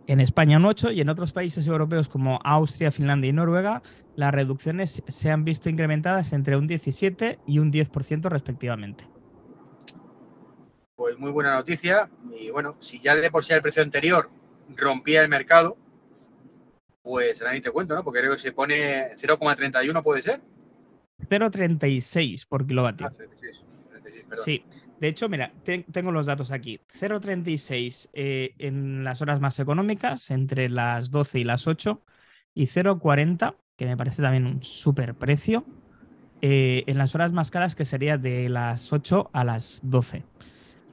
En 0.08 0.20
España 0.20 0.58
un 0.58 0.66
8 0.66 0.92
y 0.92 1.02
en 1.02 1.10
otros 1.10 1.34
países 1.34 1.66
europeos 1.68 2.10
como 2.10 2.40
Austria, 2.44 2.92
Finlandia 2.92 3.30
y 3.30 3.34
Noruega, 3.34 3.82
las 4.16 4.34
reducciones 4.34 5.02
se 5.08 5.32
han 5.32 5.44
visto 5.44 5.70
incrementadas 5.70 6.32
entre 6.34 6.58
un 6.58 6.68
17 6.68 7.40
y 7.48 7.60
un 7.60 7.72
10% 7.72 8.30
respectivamente. 8.30 9.08
Pues 10.96 11.18
muy 11.18 11.32
buena 11.32 11.56
noticia. 11.56 12.10
Y 12.40 12.52
bueno, 12.52 12.76
si 12.80 13.00
ya 13.00 13.16
de 13.16 13.32
por 13.32 13.44
sí 13.44 13.54
el 13.54 13.62
precio 13.62 13.82
anterior 13.82 14.30
rompía 14.76 15.22
el 15.22 15.30
mercado, 15.30 15.78
pues 17.02 17.44
ni 17.52 17.62
te 17.62 17.72
cuento, 17.72 17.96
¿no? 17.96 18.04
Porque 18.04 18.20
creo 18.20 18.34
que 18.34 18.40
se 18.40 18.52
pone 18.52 19.16
0,31, 19.18 20.04
¿puede 20.04 20.22
ser? 20.22 20.42
0,36 21.30 22.48
por 22.48 22.66
kilovatio. 22.66 23.08
Ah, 23.08 23.12
36, 23.12 23.66
sí, 24.44 24.66
de 25.06 25.10
hecho, 25.10 25.30
mira, 25.30 25.54
tengo 25.92 26.12
los 26.12 26.26
datos 26.26 26.52
aquí. 26.52 26.80
0,36 27.00 28.10
eh, 28.14 28.56
en 28.58 29.04
las 29.04 29.22
horas 29.22 29.40
más 29.40 29.60
económicas, 29.60 30.32
entre 30.32 30.68
las 30.68 31.12
12 31.12 31.42
y 31.42 31.44
las 31.44 31.68
8, 31.68 32.02
y 32.56 32.66
0,40, 32.66 33.56
que 33.76 33.86
me 33.86 33.98
parece 33.98 34.24
también 34.24 34.48
un 34.48 34.64
súper 34.64 35.14
precio, 35.14 35.64
eh, 36.42 36.86
en 36.88 36.98
las 36.98 37.14
horas 37.14 37.34
más 37.34 37.52
caras, 37.52 37.76
que 37.76 37.86
sería 37.86 38.18
de 38.18 38.50
las 38.50 38.92
8 38.92 39.30
a 39.32 39.44
las 39.44 39.80
12. 39.84 40.24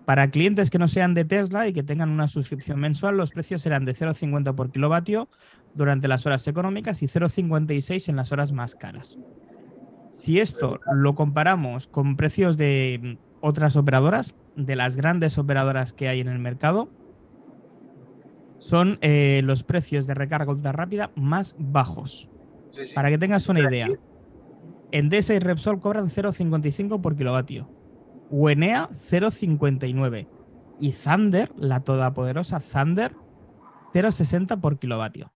Para 0.04 0.30
clientes 0.30 0.68
que 0.68 0.78
no 0.78 0.88
sean 0.88 1.14
de 1.14 1.24
Tesla 1.24 1.66
y 1.66 1.72
que 1.72 1.82
tengan 1.82 2.10
una 2.10 2.28
suscripción 2.28 2.80
mensual, 2.80 3.16
los 3.16 3.30
precios 3.30 3.62
serán 3.62 3.86
de 3.86 3.94
0,50 3.94 4.54
por 4.54 4.72
kilovatio 4.72 5.30
durante 5.72 6.06
las 6.06 6.26
horas 6.26 6.46
económicas 6.48 7.02
y 7.02 7.06
0,56 7.06 8.10
en 8.10 8.16
las 8.16 8.30
horas 8.30 8.52
más 8.52 8.74
caras. 8.74 9.16
Si 10.10 10.38
esto 10.38 10.80
lo 10.92 11.14
comparamos 11.14 11.86
con 11.86 12.16
precios 12.16 12.58
de 12.58 13.16
otras 13.42 13.76
operadoras, 13.76 14.34
de 14.56 14.76
las 14.76 14.96
grandes 14.96 15.36
operadoras 15.36 15.92
que 15.92 16.08
hay 16.08 16.20
en 16.20 16.28
el 16.28 16.38
mercado, 16.38 16.88
son 18.58 18.98
eh, 19.02 19.42
los 19.44 19.64
precios 19.64 20.06
de 20.06 20.14
recarga 20.14 20.50
ultra 20.50 20.72
rápida 20.72 21.10
más 21.16 21.54
bajos. 21.58 22.30
Para 22.94 23.10
que 23.10 23.18
tengas 23.18 23.48
una 23.48 23.60
idea, 23.60 23.88
Endesa 24.92 25.34
y 25.34 25.40
Repsol 25.40 25.80
cobran 25.80 26.08
0,55 26.08 27.00
por 27.00 27.16
kilovatio. 27.16 27.68
Wenea 28.30 28.88
0,59 29.10 30.28
y 30.80 30.92
Thunder, 30.92 31.50
la 31.56 31.80
todopoderosa 31.80 32.60
Thunder, 32.60 33.12
0,60 33.92 34.60
por 34.60 34.78
kilovatio. 34.78 35.31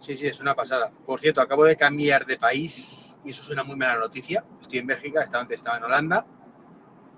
Sí, 0.00 0.16
sí, 0.16 0.26
es 0.26 0.40
una 0.40 0.54
pasada. 0.54 0.90
Por 1.04 1.20
cierto, 1.20 1.40
acabo 1.40 1.64
de 1.64 1.76
cambiar 1.76 2.24
de 2.24 2.38
país 2.38 3.16
y 3.24 3.30
eso 3.30 3.42
es 3.42 3.50
una 3.50 3.64
muy 3.64 3.76
mala 3.76 3.98
noticia. 3.98 4.44
Estoy 4.60 4.78
en 4.78 4.86
Bélgica, 4.86 5.22
estaba 5.22 5.42
antes 5.42 5.56
estaba 5.56 5.78
en 5.78 5.84
Holanda 5.84 6.26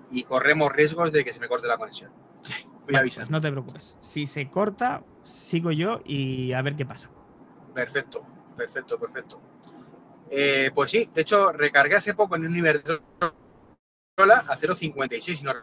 y 0.09 0.23
corremos 0.23 0.71
riesgos 0.71 1.11
de 1.11 1.23
que 1.23 1.31
se 1.31 1.39
me 1.39 1.47
corte 1.47 1.67
la 1.67 1.77
conexión. 1.77 2.11
Voy 2.85 2.95
a 2.95 2.99
avisar. 2.99 3.23
Pues 3.23 3.31
no 3.31 3.41
te 3.41 3.51
preocupes. 3.51 3.95
Si 3.99 4.25
se 4.25 4.49
corta, 4.49 5.03
sigo 5.21 5.71
yo 5.71 6.01
y 6.05 6.53
a 6.53 6.61
ver 6.61 6.75
qué 6.75 6.85
pasa. 6.85 7.09
Perfecto, 7.73 8.25
perfecto, 8.57 8.99
perfecto. 8.99 9.41
Eh, 10.29 10.71
pues 10.73 10.91
sí, 10.91 11.09
de 11.13 11.21
hecho, 11.21 11.51
recargué 11.51 11.95
hace 11.95 12.13
poco 12.13 12.35
en 12.35 12.47
un 12.47 12.55
Iberdrola 12.55 13.01
a 14.17 14.57
0,56, 14.57 15.35
si 15.35 15.43
no 15.43 15.53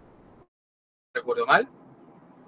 recuerdo 1.14 1.46
mal, 1.46 1.68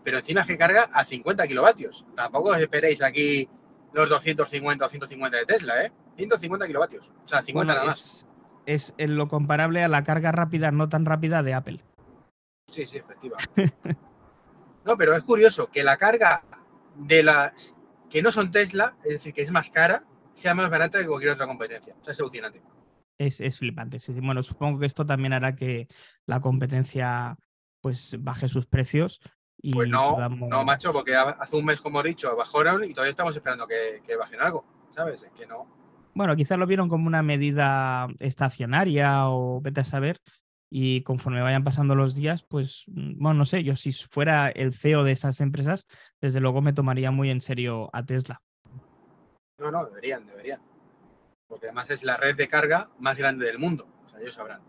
pero 0.05 0.19
encima 0.19 0.47
que 0.47 0.57
carga 0.57 0.91
a 0.93 1.05
50 1.05 1.47
kilovatios. 1.47 2.07
Tampoco 2.15 2.51
os 2.51 2.59
esperéis 2.59 3.03
aquí 3.03 3.49
los 3.93 4.09
250 4.09 4.85
o 4.85 4.89
150 4.89 5.39
de 5.39 5.47
Tesla, 5.47 5.85
¿eh? 5.85 5.93
150 6.17 6.67
kilovatios. 6.67 7.13
O 7.25 7.29
sea, 7.29 7.43
50 7.43 7.73
nada 7.73 7.87
más. 7.87 8.27
Es, 8.67 8.95
es 8.99 9.11
lo 9.11 9.29
comparable 9.29 9.83
a 9.83 9.89
la 9.89 10.05
carga 10.05 10.33
rápida, 10.33 10.71
no 10.71 10.89
tan 10.89 11.05
rápida 11.05 11.43
de 11.43 11.55
Apple. 11.55 11.85
Sí, 12.71 12.87
sí, 12.87 12.99
efectivamente. 12.99 13.97
no, 14.85 14.97
pero 14.97 15.17
es 15.17 15.25
curioso 15.25 15.71
que 15.71 15.83
la 15.83 15.97
carga 15.97 16.45
de 16.95 17.23
las 17.23 17.75
que 18.09 18.23
no 18.23 18.31
son 18.31 18.51
Tesla, 18.51 18.97
es 19.05 19.15
decir, 19.15 19.33
que 19.33 19.43
es 19.43 19.51
más 19.51 19.71
cara, 19.71 20.05
sea 20.33 20.55
más 20.55 20.69
barata 20.71 21.01
que 21.01 21.07
cualquier 21.07 21.33
otra 21.33 21.47
competencia. 21.47 21.95
O 22.01 22.05
sea, 22.05 22.13
es 22.13 22.21
alucinante. 22.21 22.63
Es, 23.19 23.41
es 23.41 23.59
flipante. 23.59 23.99
Sí, 23.99 24.15
sí. 24.15 24.21
Bueno, 24.21 24.43
supongo 24.43 24.79
que 24.79 24.87
esto 24.87 25.07
también 25.07 25.33
hará 25.33 25.55
que 25.55 25.89
la 26.27 26.41
competencia 26.41 27.37
pues 27.81 28.17
baje 28.21 28.49
sus 28.49 28.67
precios. 28.67 29.21
Y 29.63 29.73
Pues 29.73 29.89
no, 29.89 30.13
podamos- 30.15 30.49
no, 30.49 30.65
macho, 30.65 30.93
porque 30.93 31.15
hace 31.15 31.57
un 31.57 31.65
mes, 31.67 31.81
como 31.81 32.01
he 32.01 32.05
dicho, 32.09 32.35
bajaron 32.37 32.85
y 32.85 32.93
todavía 32.95 33.11
estamos 33.11 33.37
esperando 33.37 33.67
que, 33.67 34.03
que 34.07 34.17
bajen 34.17 34.41
algo, 34.41 34.65
¿sabes? 34.91 35.23
Es 35.23 35.33
que 35.33 35.47
no. 35.47 35.67
Bueno, 36.15 36.35
quizás 36.35 36.59
lo 36.59 36.67
vieron 36.67 36.89
como 36.89 37.07
una 37.07 37.23
medida 37.23 38.09
estacionaria 38.19 39.29
o 39.29 39.61
vete 39.61 39.81
a 39.81 39.85
saber. 39.85 40.21
Y 40.73 41.03
conforme 41.03 41.43
vayan 41.43 41.65
pasando 41.65 41.95
los 41.97 42.15
días, 42.15 42.45
pues, 42.45 42.85
mm, 42.89 43.21
bueno, 43.21 43.39
no 43.39 43.45
sé, 43.45 43.65
yo 43.65 43.75
si 43.77 43.93
fuera 43.93 44.49
el 44.51 44.73
CEO 44.73 45.03
de 45.05 45.13
esas 45.13 45.41
empresas, 45.41 45.87
desde 46.21 46.41
luego 46.41 46.63
me 46.63 46.73
tomaría 46.73 47.11
muy 47.11 47.29
en 47.31 47.41
serio 47.41 47.91
a 47.93 48.05
Tesla. 48.05 48.41
No, 49.59 49.71
no, 49.71 49.85
deberían, 49.87 50.27
deberían. 50.27 50.61
Porque 51.49 51.67
además 51.67 51.91
es 51.91 52.05
la 52.05 52.17
red 52.17 52.37
de 52.37 52.49
carga 52.49 52.89
más 52.99 53.19
grande 53.19 53.47
del 53.47 53.59
mundo. 53.59 53.87
O 54.07 54.09
sea, 54.09 54.21
ellos 54.21 54.35
sabrán. 54.35 54.63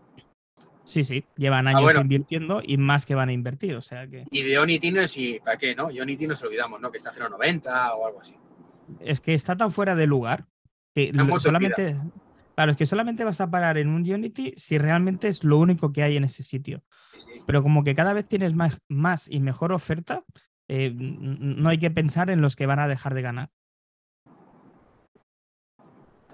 Sí, 0.92 1.04
sí, 1.04 1.24
llevan 1.36 1.66
años 1.68 1.80
Ah, 1.80 1.84
bueno. 1.84 2.00
invirtiendo 2.02 2.60
y 2.62 2.76
más 2.76 3.06
que 3.06 3.14
van 3.14 3.30
a 3.30 3.32
invertir, 3.32 3.74
o 3.76 3.80
sea 3.80 4.06
que 4.06 4.24
Y 4.30 4.42
de 4.42 4.58
Onity 4.58 4.90
no 4.90 5.00
es 5.00 5.16
y 5.16 5.40
¿para 5.40 5.56
qué, 5.56 5.74
no? 5.74 5.90
Y 5.90 5.98
Onity 6.00 6.26
nos 6.26 6.42
olvidamos, 6.42 6.80
¿no? 6.82 6.90
Que 6.90 6.98
está 6.98 7.08
a 7.08 7.14
0,90 7.14 7.94
o 7.96 8.06
algo 8.06 8.20
así. 8.20 8.34
es 9.00 9.20
que 9.20 9.32
está 9.32 9.56
tan 9.56 9.72
fuera 9.72 9.94
de 9.94 10.06
lugar 10.06 10.44
que 10.94 11.10
vida. 11.12 11.38
solamente, 11.40 11.96
claro, 12.54 12.72
es 12.72 12.76
que 12.76 12.84
solamente 12.84 13.24
vas 13.24 13.40
a 13.40 13.50
parar 13.50 13.78
en 13.78 13.88
un 13.88 14.02
Unity 14.02 14.52
si 14.58 14.76
realmente 14.76 15.28
es 15.28 15.44
lo 15.44 15.56
único 15.56 15.92
que 15.94 16.02
hay 16.02 16.18
en 16.18 16.24
ese 16.24 16.42
sitio. 16.42 16.82
Sí, 17.16 17.20
sí. 17.20 17.42
Pero 17.46 17.62
como 17.62 17.84
que 17.84 17.94
cada 17.94 18.12
vez 18.12 18.28
tienes 18.28 18.54
más, 18.54 18.82
más 18.88 19.30
y 19.30 19.40
mejor 19.40 19.72
oferta, 19.72 20.24
eh, 20.68 20.92
no 20.94 21.70
hay 21.70 21.78
que 21.78 21.90
pensar 21.90 22.28
en 22.28 22.42
los 22.42 22.54
que 22.54 22.66
van 22.66 22.80
a 22.80 22.88
dejar 22.88 23.14
de 23.14 23.22
ganar. 23.22 23.50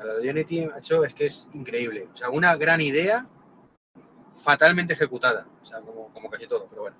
Lo 0.02 0.18
de 0.18 0.30
Unity, 0.30 0.66
macho, 0.66 1.04
es 1.04 1.14
que 1.14 1.26
es 1.26 1.48
increíble. 1.54 2.08
O 2.12 2.16
sea, 2.16 2.30
una 2.30 2.56
gran 2.56 2.80
idea 2.80 3.28
fatalmente 4.38 4.95
ejecutada. 4.95 5.47
O 5.62 5.66
sea, 5.66 5.80
como, 5.80 6.09
como 6.12 6.30
casi 6.30 6.47
todo, 6.47 6.66
pero 6.68 6.83
bueno. 6.83 6.97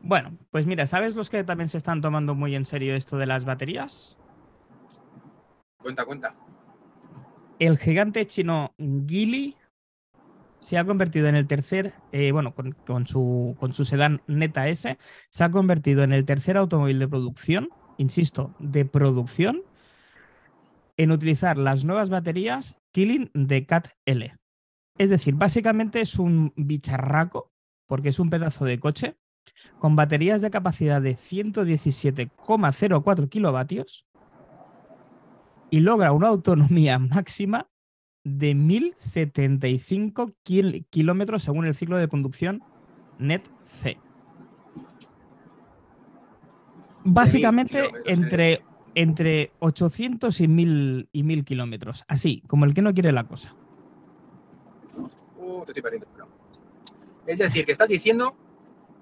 Bueno, 0.00 0.38
pues 0.50 0.66
mira, 0.66 0.86
¿sabes 0.86 1.14
los 1.14 1.30
que 1.30 1.42
también 1.42 1.68
se 1.68 1.78
están 1.78 2.00
tomando 2.00 2.34
muy 2.34 2.54
en 2.54 2.64
serio 2.64 2.94
esto 2.94 3.18
de 3.18 3.26
las 3.26 3.44
baterías? 3.44 4.16
Cuenta, 5.78 6.04
cuenta. 6.04 6.34
El 7.58 7.76
gigante 7.76 8.26
chino 8.26 8.74
Geely 8.78 9.56
se 10.58 10.78
ha 10.78 10.84
convertido 10.84 11.28
en 11.28 11.36
el 11.36 11.46
tercer, 11.46 11.94
eh, 12.12 12.32
bueno, 12.32 12.54
con, 12.54 12.72
con 12.72 13.06
su, 13.06 13.56
con 13.58 13.74
su 13.74 13.84
sedán 13.84 14.22
Neta 14.26 14.68
S, 14.68 14.98
se 15.30 15.44
ha 15.44 15.50
convertido 15.50 16.02
en 16.02 16.12
el 16.12 16.24
tercer 16.24 16.56
automóvil 16.56 16.98
de 16.98 17.08
producción, 17.08 17.68
insisto, 17.98 18.54
de 18.58 18.84
producción, 18.84 19.62
en 20.96 21.10
utilizar 21.10 21.58
las 21.58 21.84
nuevas 21.84 22.10
baterías 22.10 22.76
Killing 22.92 23.30
de 23.34 23.66
Cat 23.66 23.88
L. 24.06 24.34
Es 24.98 25.10
decir, 25.10 25.34
básicamente 25.34 26.00
es 26.00 26.18
un 26.18 26.52
bicharraco, 26.56 27.52
porque 27.86 28.08
es 28.08 28.18
un 28.18 28.30
pedazo 28.30 28.64
de 28.64 28.80
coche, 28.80 29.16
con 29.78 29.94
baterías 29.96 30.40
de 30.40 30.50
capacidad 30.50 31.00
de 31.02 31.16
117,04 31.16 33.28
kilovatios 33.28 34.06
y 35.70 35.80
logra 35.80 36.12
una 36.12 36.28
autonomía 36.28 36.98
máxima 36.98 37.68
de 38.24 38.54
1075 38.54 40.32
kil- 40.42 40.86
kilómetros 40.90 41.42
según 41.44 41.64
el 41.66 41.74
ciclo 41.74 41.96
de 41.96 42.08
conducción 42.08 42.62
NET-C. 43.18 43.98
Básicamente 47.04 47.82
kilómetros, 47.82 48.06
¿eh? 48.08 48.12
entre, 48.12 48.62
entre 48.94 49.52
800 49.60 50.40
y 50.40 50.48
1000, 50.48 51.08
y 51.12 51.22
1000 51.22 51.44
kilómetros, 51.44 52.04
así, 52.08 52.42
como 52.48 52.64
el 52.64 52.74
que 52.74 52.82
no 52.82 52.92
quiere 52.94 53.12
la 53.12 53.28
cosa. 53.28 53.54
Te 55.64 55.72
estoy 55.72 55.82
perdiendo. 55.82 56.06
pero- 56.12 56.28
Es 57.26 57.38
decir, 57.38 57.64
que 57.66 57.72
estás 57.72 57.88
diciendo 57.88 58.36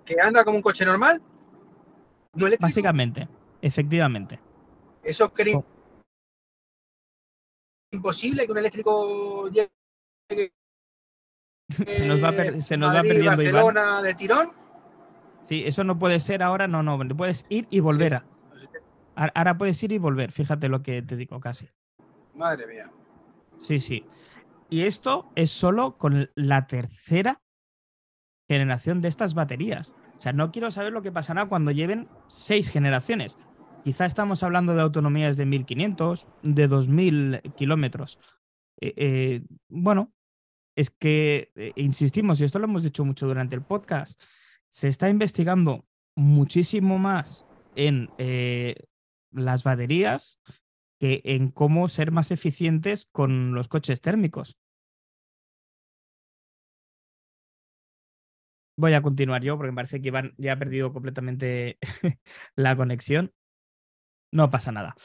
que 0.04 0.20
anda 0.20 0.44
como 0.44 0.56
un 0.56 0.62
coche 0.62 0.84
normal, 0.84 1.20
no 2.34 2.46
eléctrico. 2.46 2.66
Básicamente, 2.66 3.28
efectivamente. 3.60 4.40
Eso 5.02 5.32
cree 5.32 5.54
Oh. 5.56 5.64
imposible 7.92 8.46
que 8.46 8.52
un 8.52 8.58
eléctrico 8.58 9.48
llegue 9.48 9.70
Se 11.88 12.06
nos 12.06 12.22
va, 12.22 12.32
per- 12.32 12.62
se 12.62 12.76
nos 12.76 12.90
va 12.90 12.94
Madrid, 12.94 13.10
perdiendo 13.10 13.42
Iván. 13.42 13.52
Barcelona 13.54 14.02
de 14.02 14.14
tirón. 14.14 14.52
Sí, 15.44 15.62
eso 15.66 15.84
no 15.84 15.98
puede 15.98 16.20
ser 16.20 16.42
ahora, 16.42 16.66
no, 16.66 16.82
no, 16.82 16.98
puedes 17.16 17.44
ir 17.48 17.66
y 17.70 17.80
volver. 17.80 18.22
Ahora 19.14 19.56
puedes 19.56 19.82
ir 19.82 19.92
y 19.92 19.98
volver, 19.98 20.32
fíjate 20.32 20.68
lo 20.68 20.82
que 20.82 21.02
te 21.02 21.16
digo 21.16 21.38
casi. 21.40 21.68
Madre 22.34 22.66
mía. 22.66 22.90
Sí, 23.58 23.78
sí. 23.80 24.04
Y 24.70 24.82
esto 24.82 25.30
es 25.34 25.50
solo 25.50 25.96
con 25.98 26.30
la 26.34 26.66
tercera 26.66 27.42
generación 28.48 29.00
de 29.00 29.08
estas 29.08 29.34
baterías. 29.34 29.94
O 30.18 30.20
sea, 30.20 30.32
no 30.32 30.50
quiero 30.50 30.70
saber 30.70 30.92
lo 30.92 31.02
que 31.02 31.12
pasará 31.12 31.46
cuando 31.46 31.70
lleven 31.70 32.08
seis 32.28 32.70
generaciones. 32.70 33.36
Quizá 33.84 34.06
estamos 34.06 34.42
hablando 34.42 34.74
de 34.74 34.80
autonomías 34.80 35.36
de 35.36 35.46
1500, 35.46 36.26
de 36.42 36.68
2000 36.68 37.42
kilómetros. 37.56 38.18
Eh, 38.80 38.94
eh, 38.96 39.42
bueno, 39.68 40.12
es 40.76 40.90
que, 40.90 41.52
eh, 41.54 41.72
insistimos, 41.76 42.40
y 42.40 42.44
esto 42.44 42.58
lo 42.58 42.64
hemos 42.64 42.82
dicho 42.82 43.04
mucho 43.04 43.26
durante 43.26 43.54
el 43.54 43.62
podcast, 43.62 44.20
se 44.68 44.88
está 44.88 45.08
investigando 45.08 45.86
muchísimo 46.16 46.98
más 46.98 47.46
en 47.76 48.08
las 49.30 49.64
baterías 49.64 50.40
que 50.98 51.22
en 51.24 51.50
cómo 51.50 51.88
ser 51.88 52.10
más 52.10 52.30
eficientes 52.30 53.06
con 53.06 53.54
los 53.54 53.68
coches 53.68 54.00
térmicos. 54.00 54.58
Voy 58.76 58.92
a 58.94 59.02
continuar 59.02 59.42
yo 59.42 59.56
porque 59.56 59.70
me 59.70 59.76
parece 59.76 60.00
que 60.00 60.08
Iván 60.08 60.34
ya 60.36 60.52
ha 60.52 60.58
perdido 60.58 60.92
completamente 60.92 61.78
la 62.56 62.76
conexión. 62.76 63.32
No 64.32 64.50
pasa 64.50 64.72
nada. 64.72 64.96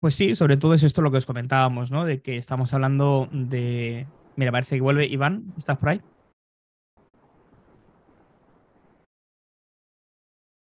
Pues 0.00 0.14
sí, 0.14 0.36
sobre 0.36 0.56
todo 0.56 0.74
es 0.74 0.82
esto 0.84 1.02
lo 1.02 1.10
que 1.10 1.16
os 1.16 1.26
comentábamos, 1.26 1.90
¿no? 1.90 2.04
De 2.04 2.22
que 2.22 2.36
estamos 2.36 2.72
hablando 2.74 3.28
de... 3.32 4.06
Mira, 4.36 4.52
parece 4.52 4.76
que 4.76 4.82
vuelve 4.82 5.06
Iván. 5.06 5.52
¿Estás 5.56 5.78
por 5.78 5.88
ahí? 5.88 6.00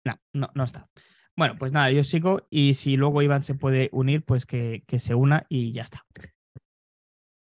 No, 0.06 0.14
no, 0.34 0.50
no 0.56 0.64
está. 0.64 0.90
Bueno, 1.40 1.56
pues 1.58 1.72
nada, 1.72 1.90
yo 1.90 2.04
sigo 2.04 2.46
y 2.50 2.74
si 2.74 2.98
luego 2.98 3.22
Iván 3.22 3.46
se 3.46 3.56
puede 3.56 3.88
unir, 3.94 4.26
pues 4.26 4.46
que, 4.46 4.84
que 4.86 5.00
se 5.00 5.16
una 5.16 5.46
y 5.48 5.72
ya 5.72 5.84
está. 5.84 6.06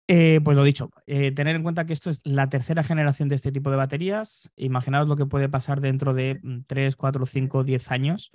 Eh, 0.06 0.42
pues 0.44 0.54
lo 0.54 0.64
dicho, 0.64 0.90
eh, 1.06 1.32
tener 1.32 1.56
en 1.56 1.62
cuenta 1.62 1.86
que 1.86 1.94
esto 1.94 2.10
es 2.10 2.20
la 2.24 2.50
tercera 2.50 2.84
generación 2.84 3.30
de 3.30 3.36
este 3.36 3.52
tipo 3.52 3.70
de 3.70 3.78
baterías. 3.78 4.52
Imaginaos 4.56 5.08
lo 5.08 5.16
que 5.16 5.24
puede 5.24 5.48
pasar 5.48 5.80
dentro 5.80 6.12
de 6.12 6.42
3, 6.66 6.94
4, 6.94 7.24
5, 7.24 7.64
10 7.64 7.90
años, 7.90 8.32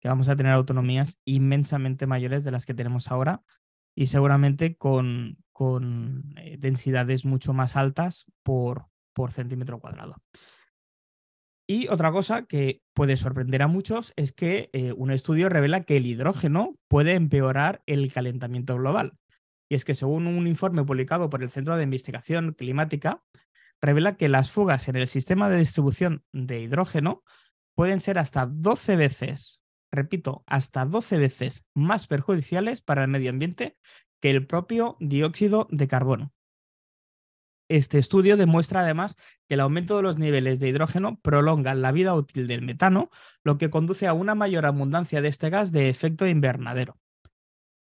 que 0.00 0.08
vamos 0.08 0.28
a 0.28 0.34
tener 0.34 0.50
autonomías 0.50 1.20
inmensamente 1.24 2.08
mayores 2.08 2.42
de 2.42 2.50
las 2.50 2.66
que 2.66 2.74
tenemos 2.74 3.12
ahora 3.12 3.42
y 3.94 4.06
seguramente 4.06 4.76
con, 4.76 5.36
con 5.52 6.34
eh, 6.38 6.56
densidades 6.58 7.24
mucho 7.24 7.52
más 7.52 7.76
altas 7.76 8.24
por, 8.42 8.86
por 9.12 9.30
centímetro 9.30 9.78
cuadrado. 9.78 10.16
Y 11.70 11.88
otra 11.88 12.10
cosa 12.12 12.46
que 12.46 12.80
puede 12.94 13.18
sorprender 13.18 13.60
a 13.60 13.66
muchos 13.66 14.14
es 14.16 14.32
que 14.32 14.70
eh, 14.72 14.94
un 14.96 15.10
estudio 15.10 15.50
revela 15.50 15.84
que 15.84 15.98
el 15.98 16.06
hidrógeno 16.06 16.78
puede 16.88 17.12
empeorar 17.12 17.82
el 17.84 18.10
calentamiento 18.10 18.76
global. 18.76 19.18
Y 19.68 19.74
es 19.74 19.84
que 19.84 19.94
según 19.94 20.26
un 20.26 20.46
informe 20.46 20.82
publicado 20.82 21.28
por 21.28 21.42
el 21.42 21.50
Centro 21.50 21.76
de 21.76 21.82
Investigación 21.82 22.54
Climática, 22.54 23.22
revela 23.82 24.16
que 24.16 24.30
las 24.30 24.50
fugas 24.50 24.88
en 24.88 24.96
el 24.96 25.08
sistema 25.08 25.50
de 25.50 25.58
distribución 25.58 26.24
de 26.32 26.62
hidrógeno 26.62 27.22
pueden 27.74 28.00
ser 28.00 28.18
hasta 28.18 28.46
12 28.46 28.96
veces, 28.96 29.62
repito, 29.92 30.44
hasta 30.46 30.86
12 30.86 31.18
veces 31.18 31.66
más 31.74 32.06
perjudiciales 32.06 32.80
para 32.80 33.02
el 33.02 33.08
medio 33.08 33.28
ambiente 33.28 33.76
que 34.22 34.30
el 34.30 34.46
propio 34.46 34.96
dióxido 35.00 35.68
de 35.70 35.86
carbono. 35.86 36.32
Este 37.68 37.98
estudio 37.98 38.36
demuestra 38.36 38.80
además 38.80 39.16
que 39.46 39.54
el 39.54 39.60
aumento 39.60 39.96
de 39.96 40.02
los 40.02 40.18
niveles 40.18 40.58
de 40.58 40.68
hidrógeno 40.68 41.20
prolonga 41.20 41.74
la 41.74 41.92
vida 41.92 42.14
útil 42.14 42.46
del 42.46 42.62
metano, 42.62 43.10
lo 43.44 43.58
que 43.58 43.68
conduce 43.68 44.06
a 44.06 44.14
una 44.14 44.34
mayor 44.34 44.64
abundancia 44.64 45.20
de 45.20 45.28
este 45.28 45.50
gas 45.50 45.70
de 45.70 45.90
efecto 45.90 46.26
invernadero. 46.26 46.98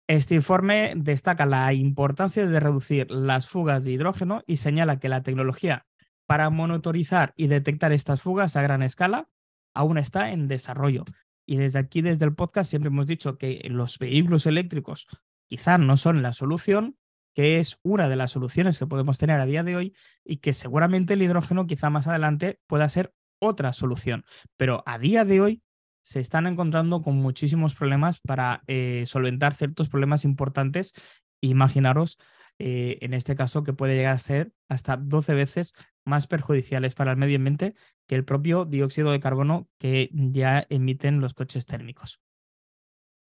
Este 0.08 0.34
informe 0.34 0.92
destaca 0.96 1.46
la 1.46 1.72
importancia 1.72 2.44
de 2.44 2.58
reducir 2.58 3.08
las 3.12 3.46
fugas 3.46 3.84
de 3.84 3.92
hidrógeno 3.92 4.42
y 4.44 4.56
señala 4.56 4.98
que 4.98 5.08
la 5.08 5.22
tecnología 5.22 5.86
para 6.26 6.50
monitorizar 6.50 7.32
y 7.36 7.46
detectar 7.46 7.92
estas 7.92 8.20
fugas 8.20 8.56
a 8.56 8.62
gran 8.62 8.82
escala 8.82 9.28
aún 9.74 9.98
está 9.98 10.32
en 10.32 10.48
desarrollo. 10.48 11.04
Y 11.46 11.56
desde 11.56 11.78
aquí, 11.78 12.02
desde 12.02 12.24
el 12.24 12.34
podcast, 12.34 12.70
siempre 12.70 12.88
hemos 12.88 13.06
dicho 13.06 13.38
que 13.38 13.66
los 13.68 13.98
vehículos 13.98 14.46
eléctricos 14.46 15.06
quizá 15.48 15.78
no 15.78 15.96
son 15.96 16.22
la 16.22 16.32
solución, 16.32 16.96
que 17.34 17.60
es 17.60 17.78
una 17.82 18.08
de 18.08 18.16
las 18.16 18.32
soluciones 18.32 18.78
que 18.78 18.86
podemos 18.86 19.18
tener 19.18 19.40
a 19.40 19.46
día 19.46 19.62
de 19.62 19.76
hoy 19.76 19.96
y 20.24 20.38
que 20.38 20.52
seguramente 20.52 21.14
el 21.14 21.22
hidrógeno 21.22 21.66
quizá 21.66 21.90
más 21.90 22.06
adelante 22.06 22.60
pueda 22.66 22.88
ser 22.88 23.14
otra 23.38 23.72
solución. 23.72 24.24
Pero 24.56 24.82
a 24.86 24.98
día 24.98 25.24
de 25.24 25.40
hoy 25.40 25.62
se 26.02 26.20
están 26.20 26.46
encontrando 26.46 27.02
con 27.02 27.16
muchísimos 27.16 27.74
problemas 27.74 28.20
para 28.20 28.62
eh, 28.66 29.04
solventar 29.06 29.54
ciertos 29.54 29.88
problemas 29.88 30.24
importantes. 30.24 30.92
Imaginaros, 31.40 32.18
eh, 32.58 32.98
en 33.00 33.14
este 33.14 33.34
caso, 33.34 33.62
que 33.62 33.72
puede 33.72 33.96
llegar 33.96 34.16
a 34.16 34.18
ser 34.18 34.52
hasta 34.68 34.96
12 34.96 35.34
veces 35.34 35.74
más 36.04 36.26
perjudiciales 36.26 36.94
para 36.94 37.12
el 37.12 37.16
medio 37.16 37.36
ambiente 37.36 37.74
que 38.06 38.14
el 38.14 38.24
propio 38.24 38.64
dióxido 38.64 39.12
de 39.12 39.20
carbono 39.20 39.68
que 39.78 40.10
ya 40.12 40.66
emiten 40.70 41.20
los 41.20 41.34
coches 41.34 41.66
térmicos. 41.66 42.20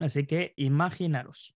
Así 0.00 0.26
que 0.26 0.52
imaginaros. 0.56 1.54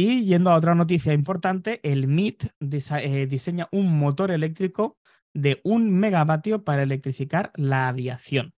Y 0.00 0.26
yendo 0.26 0.50
a 0.50 0.54
otra 0.54 0.76
noticia 0.76 1.12
importante, 1.12 1.80
el 1.82 2.04
MIT 2.04 2.44
eh, 2.60 3.26
diseña 3.26 3.68
un 3.72 3.98
motor 3.98 4.30
eléctrico 4.30 4.96
de 5.34 5.60
un 5.64 5.90
megavatio 5.90 6.62
para 6.62 6.84
electrificar 6.84 7.50
la 7.56 7.88
aviación. 7.88 8.54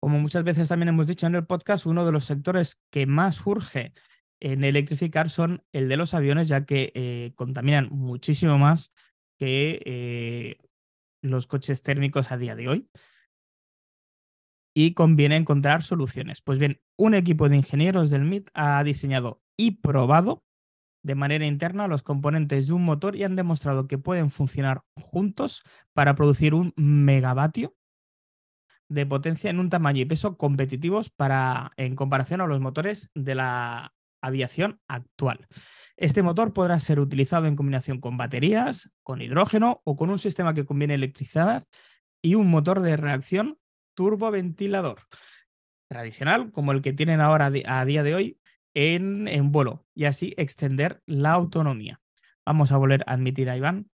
Como 0.00 0.20
muchas 0.20 0.44
veces 0.44 0.68
también 0.68 0.90
hemos 0.90 1.08
dicho 1.08 1.26
en 1.26 1.34
el 1.34 1.44
podcast, 1.44 1.86
uno 1.86 2.06
de 2.06 2.12
los 2.12 2.24
sectores 2.24 2.80
que 2.92 3.04
más 3.04 3.44
urge 3.44 3.92
en 4.38 4.62
electrificar 4.62 5.28
son 5.28 5.64
el 5.72 5.88
de 5.88 5.96
los 5.96 6.14
aviones, 6.14 6.46
ya 6.46 6.64
que 6.64 6.92
eh, 6.94 7.32
contaminan 7.34 7.88
muchísimo 7.90 8.58
más 8.58 8.94
que 9.40 9.82
eh, 9.86 10.58
los 11.20 11.48
coches 11.48 11.82
térmicos 11.82 12.30
a 12.30 12.36
día 12.36 12.54
de 12.54 12.68
hoy. 12.68 12.88
Y 14.72 14.94
conviene 14.94 15.34
encontrar 15.34 15.82
soluciones. 15.82 16.42
Pues 16.42 16.60
bien, 16.60 16.80
un 16.96 17.14
equipo 17.14 17.48
de 17.48 17.56
ingenieros 17.56 18.10
del 18.10 18.22
MIT 18.22 18.50
ha 18.54 18.84
diseñado 18.84 19.42
y 19.58 19.72
probado 19.72 20.44
de 21.02 21.14
manera 21.14 21.46
interna 21.46 21.88
los 21.88 22.02
componentes 22.02 22.66
de 22.66 22.72
un 22.72 22.84
motor 22.84 23.16
y 23.16 23.24
han 23.24 23.36
demostrado 23.36 23.86
que 23.86 23.98
pueden 23.98 24.30
funcionar 24.30 24.82
juntos 24.94 25.62
para 25.92 26.14
producir 26.14 26.54
un 26.54 26.72
megavatio 26.76 27.74
de 28.88 29.04
potencia 29.04 29.50
en 29.50 29.60
un 29.60 29.68
tamaño 29.68 30.02
y 30.02 30.06
peso 30.06 30.36
competitivos 30.36 31.10
para, 31.10 31.72
en 31.76 31.94
comparación 31.94 32.40
a 32.40 32.46
los 32.46 32.60
motores 32.60 33.10
de 33.14 33.34
la 33.34 33.94
aviación 34.22 34.80
actual. 34.88 35.46
Este 35.96 36.22
motor 36.22 36.52
podrá 36.52 36.78
ser 36.80 37.00
utilizado 37.00 37.46
en 37.46 37.56
combinación 37.56 38.00
con 38.00 38.16
baterías, 38.16 38.90
con 39.02 39.20
hidrógeno 39.20 39.82
o 39.84 39.96
con 39.96 40.10
un 40.10 40.18
sistema 40.18 40.54
que 40.54 40.64
conviene 40.64 40.94
electricidad 40.94 41.66
y 42.22 42.34
un 42.34 42.50
motor 42.50 42.80
de 42.80 42.96
reacción 42.96 43.58
turboventilador 43.94 45.00
tradicional, 45.88 46.52
como 46.52 46.72
el 46.72 46.82
que 46.82 46.92
tienen 46.92 47.20
ahora 47.20 47.50
a 47.66 47.84
día 47.84 48.02
de 48.02 48.14
hoy, 48.14 48.37
en, 48.78 49.50
vuelo 49.50 49.84
y 49.92 50.04
así 50.04 50.34
extender 50.36 51.02
la 51.04 51.32
autonomía. 51.32 52.00
Vamos 52.46 52.70
a 52.70 52.76
volver 52.76 53.02
a 53.06 53.14
admitir 53.14 53.50
a 53.50 53.56
Iván. 53.56 53.90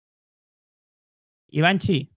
Ivanchi. 1.49 2.13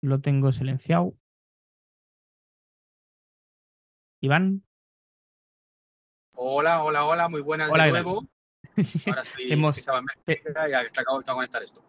Lo 0.00 0.20
tengo 0.20 0.52
silenciado. 0.52 1.14
Iván. 4.20 4.62
Hola, 6.34 6.84
hola, 6.84 7.04
hola, 7.04 7.28
muy 7.28 7.40
buenas 7.40 7.72
de 7.72 7.90
nuevo. 7.90 8.28
Ahora 9.06 9.22
estoy 9.22 9.52
Hemos... 9.52 9.84
ya 9.84 10.82
está 10.82 11.00
acabado 11.00 11.22
de 11.22 11.32
conectar 11.32 11.62
esto. 11.64 11.82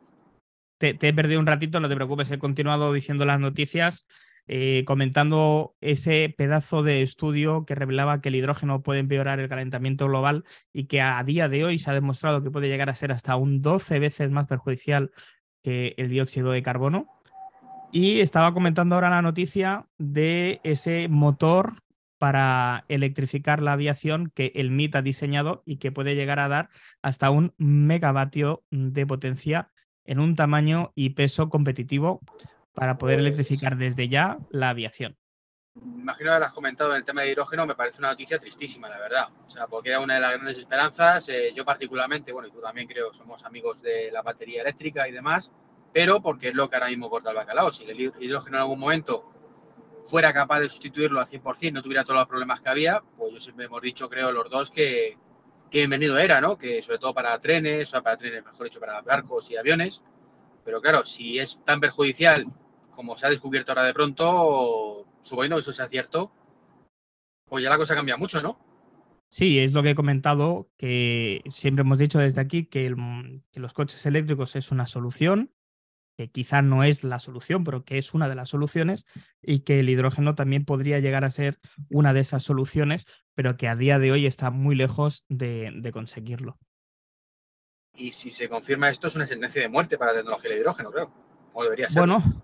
Te, 0.80 0.96
te, 0.96 1.10
he 1.10 1.14
perdido 1.14 1.40
un 1.40 1.46
ratito, 1.46 1.80
no 1.80 1.88
te 1.88 1.96
preocupes, 1.96 2.32
he 2.32 2.40
continuado 2.40 2.92
diciendo 2.94 3.26
las 3.26 3.40
noticias. 3.40 4.08
Eh, 4.48 4.84
comentando 4.86 5.74
ese 5.80 6.34
pedazo 6.38 6.84
de 6.84 7.02
estudio 7.02 7.66
que 7.66 7.76
revelaba 7.76 8.20
que 8.20 8.28
el 8.28 8.36
hidrógeno 8.36 8.84
puede 8.84 9.00
empeorar 9.00 9.40
el 9.40 9.48
calentamiento 9.48 10.08
global 10.08 10.44
y 10.74 10.86
que 10.88 11.00
a 11.00 11.24
día 11.24 11.48
de 11.48 11.64
hoy 11.64 11.80
se 11.80 11.90
ha 11.90 11.94
demostrado 11.94 12.44
que 12.44 12.52
puede 12.52 12.68
llegar 12.68 12.90
a 12.90 12.96
ser 12.96 13.14
hasta 13.14 13.38
un 13.38 13.62
12 13.62 14.00
veces 14.00 14.32
más 14.32 14.48
perjudicial 14.48 15.12
que 15.64 15.96
el 15.98 16.10
dióxido 16.10 16.52
de 16.52 16.62
carbono. 16.62 17.08
Y 17.94 18.20
estaba 18.20 18.54
comentando 18.54 18.96
ahora 18.96 19.10
la 19.10 19.22
noticia 19.22 19.88
de 19.98 20.60
ese 20.64 21.08
motor 21.08 21.76
para 22.18 22.86
electrificar 22.90 23.62
la 23.62 23.74
aviación 23.74 24.32
que 24.34 24.52
el 24.56 24.72
MIT 24.72 24.96
ha 24.96 25.02
diseñado 25.02 25.64
y 25.66 25.78
que 25.78 25.92
puede 25.92 26.16
llegar 26.16 26.40
a 26.40 26.48
dar 26.48 26.70
hasta 27.02 27.30
un 27.30 27.54
megavatio 27.58 28.64
de 28.72 29.06
potencia 29.06 29.72
en 30.06 30.20
un 30.20 30.36
tamaño 30.36 30.92
y 30.96 31.12
peso 31.12 31.50
competitivo 31.50 32.22
para 32.74 32.98
poder 32.98 33.20
pues 33.20 33.28
electrificar 33.28 33.78
desde 33.78 34.08
ya 34.08 34.40
la 34.50 34.70
aviación. 34.70 35.18
Imagino 35.76 36.34
que 36.34 36.40
lo 36.40 36.46
has 36.46 36.54
comentado 36.54 36.92
en 36.92 36.98
el 36.98 37.04
tema 37.04 37.24
de 37.24 37.32
hidrógeno, 37.32 37.66
me 37.66 37.74
parece 37.74 37.98
una 37.98 38.10
noticia 38.10 38.38
tristísima, 38.38 38.88
la 38.90 39.00
verdad. 39.00 39.30
O 39.48 39.50
sea, 39.50 39.66
porque 39.66 39.90
era 39.90 40.00
una 40.00 40.16
de 40.16 40.20
las 40.20 40.34
grandes 40.34 40.58
esperanzas. 40.60 41.28
Eh, 41.30 41.52
yo 41.56 41.66
particularmente, 41.66 42.32
bueno, 42.32 42.48
y 42.48 42.52
tú 42.52 42.62
también 42.62 42.88
creo, 42.88 43.12
somos 43.12 43.44
amigos 43.44 43.82
de 43.82 44.12
la 44.12 44.22
batería 44.22 44.62
eléctrica 44.62 45.08
y 45.08 45.12
demás, 45.12 45.52
pero 45.92 46.22
porque 46.22 46.50
es 46.50 46.56
lo 46.56 46.70
que 46.70 46.76
ahora 46.76 46.90
mismo 46.90 47.10
corta 47.10 47.32
el 47.32 47.38
bacalao. 47.38 47.72
Si 47.72 47.86
el 47.86 48.00
hidrógeno 48.00 48.58
en 48.58 48.62
algún 48.62 48.80
momento 48.80 49.32
fuera 50.06 50.32
capaz 50.32 50.60
de 50.60 50.70
sustituirlo 50.70 51.20
al 51.20 51.26
100%, 51.26 51.74
no 51.74 51.82
tuviera 51.82 52.04
todos 52.04 52.20
los 52.20 52.28
problemas 52.28 52.62
que 52.62 52.70
había, 52.70 53.02
pues 53.18 53.34
yo 53.34 53.40
siempre 53.40 53.66
hemos 53.66 53.82
dicho, 53.82 54.10
creo, 54.10 54.32
los 54.32 54.50
dos, 54.52 54.70
que, 54.70 55.18
que 55.72 55.80
bienvenido 55.80 56.20
era, 56.20 56.40
¿no? 56.40 56.56
Que 56.56 56.84
sobre 56.84 57.00
todo 57.00 57.16
para 57.16 57.40
trenes, 57.40 57.90
o 57.90 57.92
sea, 57.92 58.04
para 58.04 58.18
trenes, 58.18 58.46
mejor 58.46 58.66
dicho, 58.66 58.80
para 58.80 59.02
barcos 59.02 59.50
y 59.50 59.58
aviones. 59.58 60.04
Pero 60.64 60.82
claro, 60.82 61.04
si 61.04 61.40
es 61.40 61.60
tan 61.66 61.80
perjudicial 61.80 62.46
como 62.96 63.18
se 63.18 63.26
ha 63.26 63.30
descubierto 63.30 63.72
ahora 63.72 63.84
de 63.84 63.94
pronto, 63.94 65.06
suponiendo 65.22 65.56
que 65.56 65.62
eso 65.62 65.74
sea 65.74 65.88
cierto, 65.88 66.32
pues 67.46 67.64
ya 67.64 67.70
la 67.70 67.78
cosa 67.78 67.96
cambia 67.96 68.18
mucho, 68.18 68.42
¿no? 68.42 68.58
Sí, 69.34 69.58
es 69.60 69.74
lo 69.74 69.82
que 69.82 69.90
he 69.90 69.96
comentado, 69.96 70.70
que 70.78 71.42
siempre 71.52 71.82
hemos 71.82 71.98
dicho 71.98 72.20
desde 72.20 72.40
aquí 72.40 72.66
que, 72.66 72.94
los 73.56 73.74
coches 73.74 74.06
eléctricos 74.06 74.56
es 74.56 74.72
una 74.72 74.86
solución, 74.86 75.52
que 76.16 76.30
quizá 76.30 76.62
no 76.62 76.84
es 76.84 77.04
la 77.04 77.20
solución, 77.20 77.64
pero 77.64 77.84
que 77.84 77.98
es 77.98 78.14
una 78.14 78.30
de 78.30 78.36
las 78.36 78.50
soluciones, 78.50 79.08
y 79.42 79.62
que 79.62 79.80
el 79.80 79.90
hidrógeno 79.90 80.36
también 80.36 80.66
podría 80.66 81.00
llegar 81.00 81.24
a 81.24 81.32
ser 81.32 81.60
una 81.90 82.14
de 82.14 82.20
esas 82.20 82.44
soluciones, 82.44 83.08
pero 83.34 83.58
que 83.58 83.68
a 83.68 83.76
día 83.76 83.98
de 83.98 84.12
hoy 84.12 84.28
está 84.28 84.52
muy 84.52 84.76
lejos 84.76 85.26
de, 85.30 85.90
conseguirlo. 85.92 86.60
Y 87.96 88.12
si 88.12 88.30
se 88.30 88.48
confirma 88.48 88.90
esto, 88.90 89.08
es 89.08 89.16
una 89.16 89.26
sentencia 89.26 89.64
de 89.64 89.68
muerte 89.70 89.98
para 89.98 90.12
la 90.12 90.20
tecnología 90.20 90.52
del 90.52 90.60
hidrógeno, 90.60 90.92
creo. 90.92 91.12
O 91.54 91.64
debería 91.64 91.90
ser. 91.90 92.02
Bueno, 92.02 92.43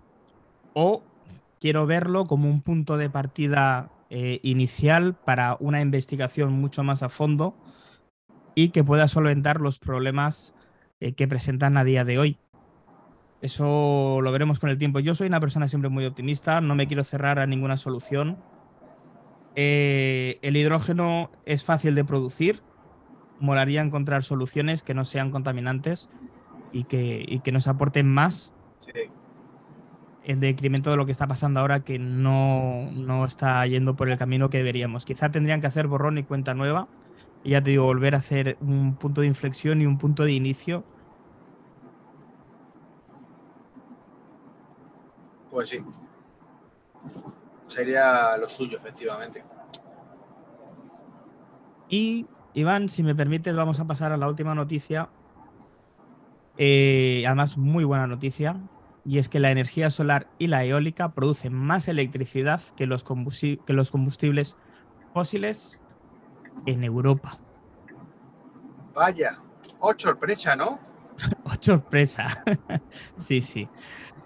o 0.74 1.02
quiero 1.60 1.86
verlo 1.86 2.26
como 2.26 2.48
un 2.48 2.62
punto 2.62 2.96
de 2.96 3.10
partida 3.10 3.90
eh, 4.08 4.40
inicial 4.42 5.14
para 5.14 5.56
una 5.60 5.80
investigación 5.80 6.52
mucho 6.52 6.82
más 6.82 7.02
a 7.02 7.08
fondo 7.08 7.54
y 8.54 8.70
que 8.70 8.82
pueda 8.82 9.06
solventar 9.08 9.60
los 9.60 9.78
problemas 9.78 10.54
eh, 11.00 11.12
que 11.12 11.28
presentan 11.28 11.76
a 11.76 11.84
día 11.84 12.04
de 12.04 12.18
hoy. 12.18 12.38
Eso 13.40 14.20
lo 14.20 14.32
veremos 14.32 14.58
con 14.58 14.68
el 14.68 14.78
tiempo. 14.78 15.00
Yo 15.00 15.14
soy 15.14 15.28
una 15.28 15.40
persona 15.40 15.68
siempre 15.68 15.88
muy 15.88 16.04
optimista, 16.04 16.60
no 16.60 16.74
me 16.74 16.86
quiero 16.86 17.04
cerrar 17.04 17.38
a 17.38 17.46
ninguna 17.46 17.76
solución. 17.76 18.38
Eh, 19.54 20.38
el 20.42 20.56
hidrógeno 20.56 21.30
es 21.46 21.64
fácil 21.64 21.94
de 21.94 22.04
producir, 22.04 22.62
molaría 23.38 23.80
encontrar 23.80 24.22
soluciones 24.22 24.82
que 24.82 24.94
no 24.94 25.04
sean 25.04 25.30
contaminantes 25.30 26.10
y 26.72 26.84
que, 26.84 27.24
y 27.26 27.40
que 27.40 27.52
nos 27.52 27.66
aporten 27.66 28.08
más 28.08 28.52
en 30.30 30.40
decremento 30.40 30.90
de 30.90 30.96
lo 30.96 31.06
que 31.06 31.12
está 31.12 31.26
pasando 31.26 31.60
ahora, 31.60 31.80
que 31.80 31.98
no, 31.98 32.88
no 32.92 33.24
está 33.24 33.66
yendo 33.66 33.96
por 33.96 34.08
el 34.08 34.16
camino 34.16 34.48
que 34.48 34.58
deberíamos. 34.58 35.04
Quizá 35.04 35.30
tendrían 35.30 35.60
que 35.60 35.66
hacer 35.66 35.88
borrón 35.88 36.18
y 36.18 36.24
cuenta 36.24 36.54
nueva, 36.54 36.88
y 37.42 37.50
ya 37.50 37.62
te 37.62 37.70
digo, 37.70 37.84
volver 37.84 38.14
a 38.14 38.18
hacer 38.18 38.56
un 38.60 38.94
punto 38.94 39.22
de 39.22 39.26
inflexión 39.26 39.82
y 39.82 39.86
un 39.86 39.98
punto 39.98 40.24
de 40.24 40.32
inicio. 40.32 40.84
Pues 45.50 45.68
sí. 45.68 45.80
Sería 47.66 48.36
lo 48.36 48.48
suyo, 48.48 48.76
efectivamente. 48.76 49.42
Y, 51.88 52.26
Iván, 52.54 52.88
si 52.88 53.02
me 53.02 53.16
permites, 53.16 53.56
vamos 53.56 53.80
a 53.80 53.86
pasar 53.86 54.12
a 54.12 54.16
la 54.16 54.28
última 54.28 54.54
noticia. 54.54 55.08
Eh, 56.56 57.24
además, 57.26 57.56
muy 57.56 57.82
buena 57.82 58.06
noticia. 58.06 58.60
Y 59.10 59.18
es 59.18 59.28
que 59.28 59.40
la 59.40 59.50
energía 59.50 59.90
solar 59.90 60.28
y 60.38 60.46
la 60.46 60.64
eólica 60.64 61.14
producen 61.14 61.52
más 61.52 61.88
electricidad 61.88 62.62
que 62.76 62.86
los, 62.86 63.02
que 63.02 63.72
los 63.72 63.90
combustibles 63.90 64.56
fósiles 65.12 65.82
en 66.64 66.84
Europa. 66.84 67.36
Vaya, 68.94 69.40
oh 69.80 69.92
sorpresa, 69.96 70.54
¿no? 70.54 70.78
oh 71.44 71.54
sorpresa. 71.58 72.44
sí, 73.18 73.40
sí. 73.40 73.68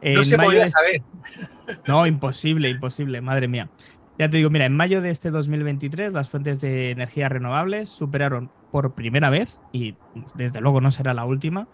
no 0.03 0.23
se 0.23 0.37
podía 0.37 0.68
saber. 0.68 1.03
No, 1.88 2.07
imposible, 2.07 2.68
imposible, 2.68 3.23
madre 3.23 3.49
mía. 3.49 3.70
Ya 4.18 4.29
te 4.29 4.37
digo, 4.37 4.51
mira, 4.51 4.66
en 4.66 4.77
mayo 4.77 5.01
de 5.01 5.09
este 5.09 5.31
2023 5.31 6.12
las 6.12 6.29
fuentes 6.29 6.61
de 6.61 6.90
energía 6.90 7.31
renovables 7.31 7.88
superaron 7.88 8.51
por 8.70 8.92
primera 8.92 9.31
vez, 9.31 9.62
y 9.73 9.97
desde 10.35 10.61
luego 10.61 10.83
no 10.83 10.90
será 10.90 11.14
la 11.14 11.25
última, 11.25 11.68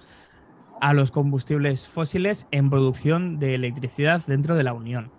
a 0.80 0.94
los 0.94 1.10
combustibles 1.10 1.88
fósiles 1.88 2.46
en 2.50 2.70
producción 2.70 3.38
de 3.38 3.54
electricidad 3.54 4.22
dentro 4.26 4.56
de 4.56 4.64
la 4.64 4.72
Unión. 4.72 5.12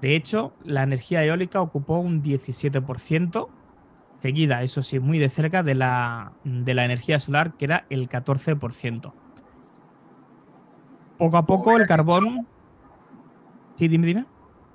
De 0.00 0.16
hecho, 0.16 0.52
la 0.64 0.82
energía 0.82 1.24
eólica 1.24 1.60
ocupó 1.60 1.98
un 1.98 2.22
17%, 2.22 3.48
seguida, 4.16 4.62
eso 4.62 4.82
sí, 4.82 4.98
muy 5.00 5.18
de 5.18 5.28
cerca 5.28 5.62
de 5.62 5.74
la, 5.74 6.32
de 6.44 6.74
la 6.74 6.84
energía 6.84 7.20
solar, 7.20 7.56
que 7.56 7.66
era 7.66 7.86
el 7.90 8.08
14%. 8.08 9.12
Poco 11.18 11.36
a 11.36 11.44
poco 11.44 11.76
el 11.76 11.86
carbón... 11.86 12.46
Sí, 13.76 13.88
dime, 13.88 14.06
dime. 14.06 14.26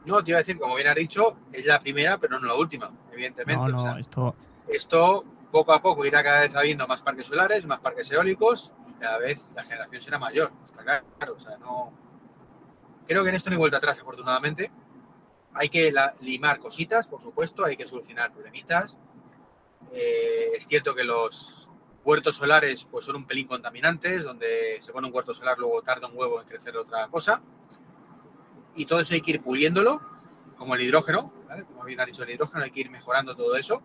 No, 0.06 0.24
te 0.24 0.32
iba 0.32 0.38
a 0.38 0.42
decir, 0.42 0.58
como 0.58 0.76
bien 0.76 0.88
has 0.88 0.96
dicho, 0.96 1.36
es 1.52 1.66
la 1.66 1.80
primera, 1.80 2.18
pero 2.18 2.40
no 2.40 2.48
la 2.48 2.56
última, 2.56 2.92
evidentemente. 3.12 3.72
No, 3.72 3.86
no, 3.86 3.98
esto... 3.98 4.36
esto 4.68 5.26
poco 5.52 5.74
a 5.74 5.82
poco 5.82 6.06
irá 6.06 6.24
cada 6.24 6.42
vez 6.42 6.56
habiendo 6.56 6.88
más 6.88 7.02
parques 7.02 7.28
solares, 7.28 7.66
más 7.66 7.80
parques 7.80 8.12
eólicos 8.12 8.74
y 8.90 8.94
cada 8.94 9.18
vez 9.18 9.52
la 9.56 9.64
generación 9.64 10.02
será 10.02 10.20
mayor. 10.20 10.52
Está 10.64 10.84
claro. 10.84 11.36
O 11.36 11.40
sea, 11.40 11.58
no. 11.58 11.94
Creo 13.08 13.24
que 13.24 13.30
en 13.30 13.36
esto 13.36 13.50
no 13.50 13.56
hay 13.56 13.60
vuelta 13.60 13.78
atrás, 13.78 14.00
afortunadamente. 14.00 14.72
Hay 15.54 15.70
que 15.70 15.94
limar 16.22 16.60
cositas, 16.60 17.08
por 17.08 17.22
supuesto, 17.22 17.66
hay 17.66 17.78
que 17.78 17.88
solucionar 17.88 18.32
problemitas. 18.32 18.98
Eh, 19.92 20.50
es 20.56 20.68
cierto 20.68 20.94
que 20.94 21.04
los 21.04 21.70
huertos 22.04 22.36
solares 22.36 22.86
pues, 22.86 23.06
son 23.06 23.16
un 23.16 23.26
pelín 23.26 23.48
contaminantes, 23.48 24.24
donde 24.24 24.78
se 24.82 24.92
pone 24.92 25.08
un 25.08 25.14
huerto 25.14 25.34
solar, 25.34 25.58
luego 25.58 25.82
tarda 25.82 26.08
un 26.08 26.18
huevo 26.18 26.42
en 26.42 26.48
crecer 26.48 26.78
otra 26.78 27.08
cosa 27.08 27.42
y 28.78 28.86
todo 28.86 29.00
eso 29.02 29.14
hay 29.16 29.22
que 29.22 29.32
ir 29.32 29.42
puliéndolo, 29.42 30.00
como 30.56 30.76
el 30.76 30.82
hidrógeno, 30.82 31.34
como 31.68 31.84
bien 31.84 32.00
dicho 32.06 32.24
el 32.24 32.30
hidrógeno, 32.30 32.64
hay 32.64 32.72
que 32.72 32.82
ir 32.82 32.92
mejorando 32.92 33.36
todo 33.36 33.58
eso, 33.58 33.82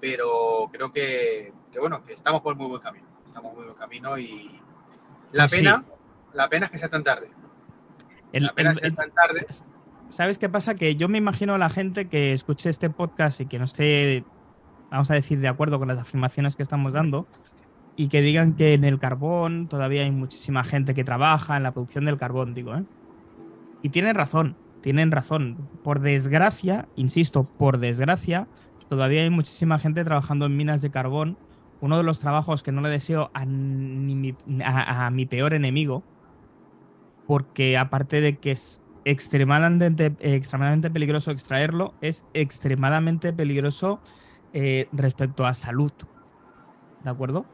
pero 0.00 0.68
creo 0.72 0.90
que, 0.92 1.52
bueno, 1.78 2.04
que 2.04 2.14
estamos 2.14 2.40
por 2.40 2.56
muy 2.56 2.68
buen 2.68 2.80
camino, 2.80 3.06
estamos 3.26 3.54
muy 3.54 3.64
buen 3.64 3.76
camino 3.76 4.18
y 4.18 4.60
la 5.32 5.44
pues 5.44 5.60
pena, 5.60 5.84
la 6.32 6.48
pena 6.48 6.66
es 6.66 6.72
que 6.72 6.78
sea 6.78 6.88
tan 6.88 7.04
tarde. 7.04 7.30
la 8.32 8.52
pena 8.52 8.72
es 8.72 8.80
que 8.80 8.86
sea 8.88 8.96
tan 8.96 9.10
tarde. 9.12 9.46
¿Sabes 10.08 10.38
qué 10.38 10.48
pasa? 10.48 10.74
Que 10.74 10.96
yo 10.96 11.08
me 11.08 11.18
imagino 11.18 11.54
a 11.54 11.58
la 11.58 11.70
gente 11.70 12.08
que 12.08 12.32
escuche 12.32 12.68
este 12.68 12.90
podcast 12.90 13.40
y 13.40 13.46
que 13.46 13.58
no 13.58 13.64
esté, 13.64 14.24
vamos 14.90 15.10
a 15.10 15.14
decir, 15.14 15.38
de 15.38 15.48
acuerdo 15.48 15.78
con 15.78 15.86
las 15.86 15.98
afirmaciones 15.98 16.56
que 16.56 16.64
estamos 16.64 16.92
dando, 16.92 17.28
y 18.00 18.08
que 18.08 18.22
digan 18.22 18.54
que 18.54 18.72
en 18.72 18.84
el 18.84 18.98
carbón 18.98 19.68
todavía 19.68 20.02
hay 20.02 20.10
muchísima 20.10 20.64
gente 20.64 20.94
que 20.94 21.04
trabaja 21.04 21.58
en 21.58 21.62
la 21.62 21.72
producción 21.72 22.06
del 22.06 22.16
carbón, 22.16 22.54
digo, 22.54 22.74
¿eh? 22.74 22.84
Y 23.82 23.90
tienen 23.90 24.14
razón, 24.14 24.56
tienen 24.80 25.10
razón. 25.10 25.68
Por 25.84 26.00
desgracia, 26.00 26.88
insisto, 26.96 27.44
por 27.44 27.76
desgracia, 27.76 28.48
todavía 28.90 29.22
hay 29.22 29.30
muchísima 29.30 29.78
gente 29.78 30.04
trabajando 30.04 30.46
en 30.46 30.56
minas 30.56 30.82
de 30.82 30.90
carbón. 30.90 31.38
Uno 31.80 31.96
de 31.96 32.02
los 32.02 32.18
trabajos 32.18 32.64
que 32.64 32.72
no 32.72 32.82
le 32.82 32.88
deseo 32.90 33.30
a, 33.32 33.46
mi, 33.46 35.26
peor 35.26 35.54
enemigo, 35.54 36.02
porque 37.24 37.78
aparte 37.78 38.20
de 38.20 38.38
que 38.38 38.50
es 38.50 38.82
extremadamente, 39.04 40.10
peligroso 40.90 41.30
extraerlo, 41.30 41.94
es 42.00 42.26
extremadamente 42.34 43.32
peligroso 43.32 44.00
eh, 44.52 44.88
respecto 44.90 45.46
a 45.46 45.54
salud. 45.54 45.92
¿De 47.04 47.10
acuerdo? 47.10 47.46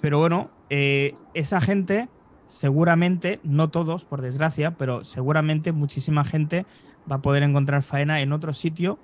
Pero 0.00 0.18
bueno, 0.18 0.50
eh, 0.68 1.14
esa 1.32 1.60
gente 1.60 2.08
seguramente, 2.48 3.38
no 3.44 3.70
todos, 3.70 4.04
por 4.04 4.20
desgracia, 4.20 4.72
pero 4.72 5.04
seguramente 5.04 5.70
muchísima 5.70 6.24
gente 6.24 6.66
va 7.10 7.16
a 7.16 7.22
poder 7.22 7.44
encontrar 7.44 7.84
faena 7.84 8.20
en 8.20 8.32
otro 8.32 8.52
sitio 8.52 8.98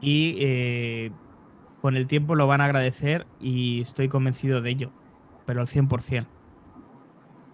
y 0.00 0.36
eh, 0.40 1.10
con 1.80 1.96
el 1.96 2.06
tiempo 2.06 2.34
lo 2.34 2.46
van 2.46 2.60
a 2.60 2.66
agradecer 2.66 3.26
y 3.40 3.82
estoy 3.82 4.08
convencido 4.08 4.60
de 4.60 4.70
ello, 4.70 4.90
pero 5.46 5.60
al 5.60 5.66
100%. 5.66 6.26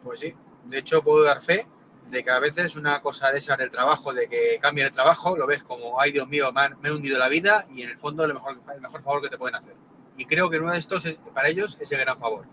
Pues 0.05 0.21
sí, 0.21 0.35
de 0.67 0.79
hecho 0.79 1.03
puedo 1.03 1.25
dar 1.25 1.43
fe 1.43 1.67
de 2.09 2.25
que 2.25 2.31
a 2.31 2.39
veces 2.39 2.77
una 2.77 3.01
cosa 3.01 3.31
de 3.31 3.39
esa 3.39 3.57
del 3.57 3.71
trabajo, 3.71 4.13
de 4.13 4.29
que 4.29 4.59
cambie 4.61 4.85
el 4.85 4.91
trabajo, 4.91 5.37
lo 5.37 5.47
ves 5.47 5.63
como, 5.63 6.01
ay 6.01 6.13
Dios 6.13 6.29
mío, 6.29 6.53
me, 6.53 6.89
he 6.89 6.93
hundido 6.93 7.19
la 7.19 7.29
vida 7.29 7.67
y 7.75 7.83
en 7.83 7.91
el 7.91 7.99
fondo 7.99 8.25
el 8.25 8.35
mejor, 8.35 8.61
el 8.75 8.81
mejor 8.81 9.03
favor 9.03 9.23
que 9.23 9.29
te 9.29 9.39
pueden 9.39 9.55
hacer. 9.55 9.75
Y 10.17 10.27
creo 10.27 10.51
que 10.51 10.59
uno 10.59 10.73
de 10.73 10.79
estos, 10.79 11.07
para 11.33 11.49
ellos, 11.49 11.79
es 11.81 11.91
el 11.93 12.01
gran 12.01 12.19
favor. 12.19 12.47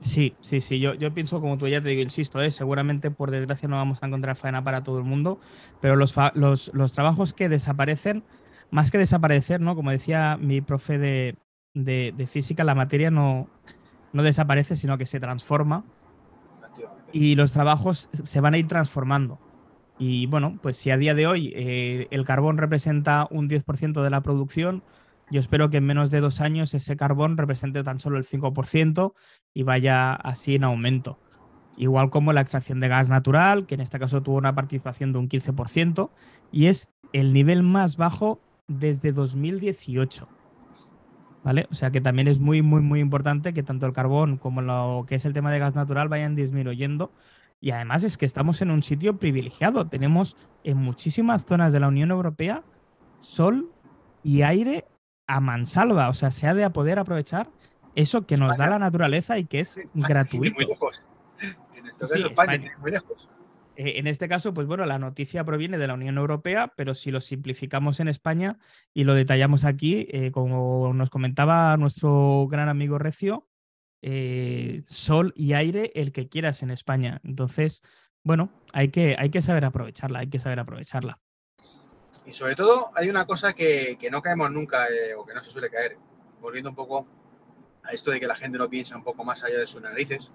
Sí, 0.00 0.36
sí, 0.40 0.60
sí, 0.60 0.80
yo, 0.80 0.94
yo 0.94 1.14
pienso 1.14 1.40
como 1.40 1.56
tú 1.56 1.66
ya 1.66 1.80
te 1.80 1.88
digo, 1.88 2.02
insisto, 2.02 2.42
¿eh? 2.42 2.50
seguramente 2.50 3.10
por 3.10 3.30
desgracia 3.30 3.68
no 3.68 3.76
vamos 3.76 4.02
a 4.02 4.06
encontrar 4.06 4.36
faena 4.36 4.62
para 4.62 4.82
todo 4.82 4.98
el 4.98 5.04
mundo, 5.04 5.40
pero 5.80 5.96
los, 5.96 6.14
los, 6.34 6.92
trabajos 6.92 7.32
que 7.32 7.48
desaparecen, 7.48 8.22
más 8.70 8.90
que 8.90 8.98
desaparecer, 8.98 9.60
¿no? 9.60 9.74
Como 9.74 9.90
decía 9.90 10.36
mi 10.38 10.60
profe 10.60 10.98
de, 10.98 11.36
de, 11.74 12.26
física, 12.26 12.64
la 12.64 12.74
materia 12.74 13.10
no, 13.10 13.48
no 14.12 14.22
desaparece, 14.22 14.76
sino 14.76 14.98
que 14.98 15.06
se 15.06 15.20
transforma 15.20 15.84
y 17.12 17.36
los 17.36 17.52
trabajos 17.52 18.10
se 18.12 18.40
van 18.40 18.54
a 18.54 18.58
ir 18.58 18.66
transformando. 18.66 19.38
Y 19.98 20.26
bueno, 20.26 20.58
pues 20.60 20.76
si 20.76 20.90
a 20.90 20.96
día 20.96 21.14
de 21.14 21.26
hoy 21.26 21.52
eh, 21.54 22.08
el 22.10 22.24
carbón 22.24 22.58
representa 22.58 23.28
un 23.30 23.48
10% 23.48 24.02
de 24.02 24.10
la 24.10 24.20
producción, 24.22 24.82
yo 25.30 25.40
espero 25.40 25.70
que 25.70 25.78
en 25.78 25.86
menos 25.86 26.10
de 26.10 26.20
dos 26.20 26.40
años 26.40 26.74
ese 26.74 26.96
carbón 26.96 27.36
represente 27.36 27.82
tan 27.82 28.00
solo 28.00 28.18
el 28.18 28.24
5% 28.24 29.14
y 29.54 29.62
vaya 29.62 30.14
así 30.14 30.54
en 30.54 30.64
aumento. 30.64 31.18
Igual 31.76 32.10
como 32.10 32.32
la 32.32 32.40
extracción 32.40 32.80
de 32.80 32.88
gas 32.88 33.08
natural, 33.08 33.66
que 33.66 33.74
en 33.74 33.80
este 33.80 33.98
caso 33.98 34.22
tuvo 34.22 34.36
una 34.36 34.54
participación 34.54 35.12
de 35.12 35.18
un 35.18 35.28
15%, 35.28 36.10
y 36.52 36.66
es 36.66 36.88
el 37.12 37.32
nivel 37.32 37.62
más 37.62 37.96
bajo 37.96 38.40
desde 38.68 39.12
2018. 39.12 40.28
¿Vale? 41.42 41.66
O 41.70 41.74
sea 41.74 41.90
que 41.90 42.00
también 42.00 42.28
es 42.28 42.38
muy, 42.38 42.62
muy, 42.62 42.80
muy 42.80 43.00
importante 43.00 43.52
que 43.52 43.62
tanto 43.62 43.86
el 43.86 43.92
carbón 43.92 44.38
como 44.38 44.62
lo 44.62 45.04
que 45.06 45.16
es 45.16 45.24
el 45.26 45.34
tema 45.34 45.52
de 45.52 45.58
gas 45.58 45.74
natural 45.74 46.08
vayan 46.08 46.34
disminuyendo. 46.34 47.12
Y 47.60 47.70
además 47.72 48.02
es 48.02 48.16
que 48.16 48.24
estamos 48.24 48.62
en 48.62 48.70
un 48.70 48.82
sitio 48.82 49.18
privilegiado. 49.18 49.86
Tenemos 49.86 50.36
en 50.64 50.78
muchísimas 50.78 51.44
zonas 51.44 51.72
de 51.72 51.80
la 51.80 51.88
Unión 51.88 52.10
Europea 52.10 52.62
sol 53.18 53.70
y 54.22 54.42
aire 54.42 54.86
a 55.26 55.40
mansalva, 55.40 56.08
o 56.08 56.14
sea, 56.14 56.30
se 56.30 56.46
ha 56.46 56.54
de 56.54 56.68
poder 56.70 56.98
aprovechar 56.98 57.50
eso 57.94 58.26
que 58.26 58.36
nos 58.36 58.56
da 58.56 58.68
la 58.68 58.78
naturaleza 58.78 59.38
y 59.38 59.44
que 59.44 59.60
es 59.60 59.78
gratuito. 59.94 60.54
Muy 60.56 60.66
lejos. 60.66 61.06
En 61.76 61.86
este 61.86 62.00
caso, 62.00 62.26
España, 62.26 62.72
muy 62.80 62.90
lejos. 62.90 63.28
Eh, 63.76 63.98
en 63.98 64.06
este 64.06 64.28
caso, 64.28 64.54
pues 64.54 64.66
bueno, 64.66 64.86
la 64.86 64.98
noticia 64.98 65.44
proviene 65.44 65.78
de 65.78 65.86
la 65.86 65.94
Unión 65.94 66.16
Europea, 66.18 66.72
pero 66.76 66.94
si 66.94 67.10
lo 67.10 67.20
simplificamos 67.20 68.00
en 68.00 68.08
España 68.08 68.58
y 68.92 69.04
lo 69.04 69.14
detallamos 69.14 69.64
aquí, 69.64 70.06
eh, 70.10 70.30
como 70.30 70.92
nos 70.94 71.10
comentaba 71.10 71.76
nuestro 71.76 72.46
gran 72.48 72.68
amigo 72.68 72.98
Recio, 72.98 73.48
eh, 74.02 74.82
sol 74.86 75.32
y 75.34 75.54
aire 75.54 75.90
el 75.94 76.12
que 76.12 76.28
quieras 76.28 76.62
en 76.62 76.70
España. 76.70 77.20
Entonces, 77.24 77.82
bueno, 78.22 78.50
hay 78.72 78.88
que, 78.88 79.16
hay 79.18 79.30
que 79.30 79.42
saber 79.42 79.64
aprovecharla, 79.64 80.20
hay 80.20 80.28
que 80.28 80.38
saber 80.38 80.60
aprovecharla. 80.60 81.20
Y 82.26 82.32
sobre 82.32 82.56
todo 82.56 82.90
hay 82.94 83.10
una 83.10 83.26
cosa 83.26 83.52
que, 83.52 83.98
no 84.10 84.22
caemos 84.22 84.50
nunca 84.50 84.86
eh, 84.88 85.14
o 85.14 85.24
que 85.24 85.34
no 85.34 85.42
se 85.42 85.50
suele 85.50 85.70
caer, 85.70 85.98
volviendo 86.40 86.70
un 86.70 86.76
poco 86.76 87.06
a 87.82 87.92
esto 87.92 88.10
de 88.10 88.18
que 88.18 88.26
la 88.26 88.34
gente 88.34 88.56
no 88.56 88.68
piensa 88.68 88.96
un 88.96 89.04
poco 89.04 89.24
más 89.24 89.44
allá 89.44 89.58
de 89.58 89.66
sus 89.66 89.82
narices, 89.82 90.32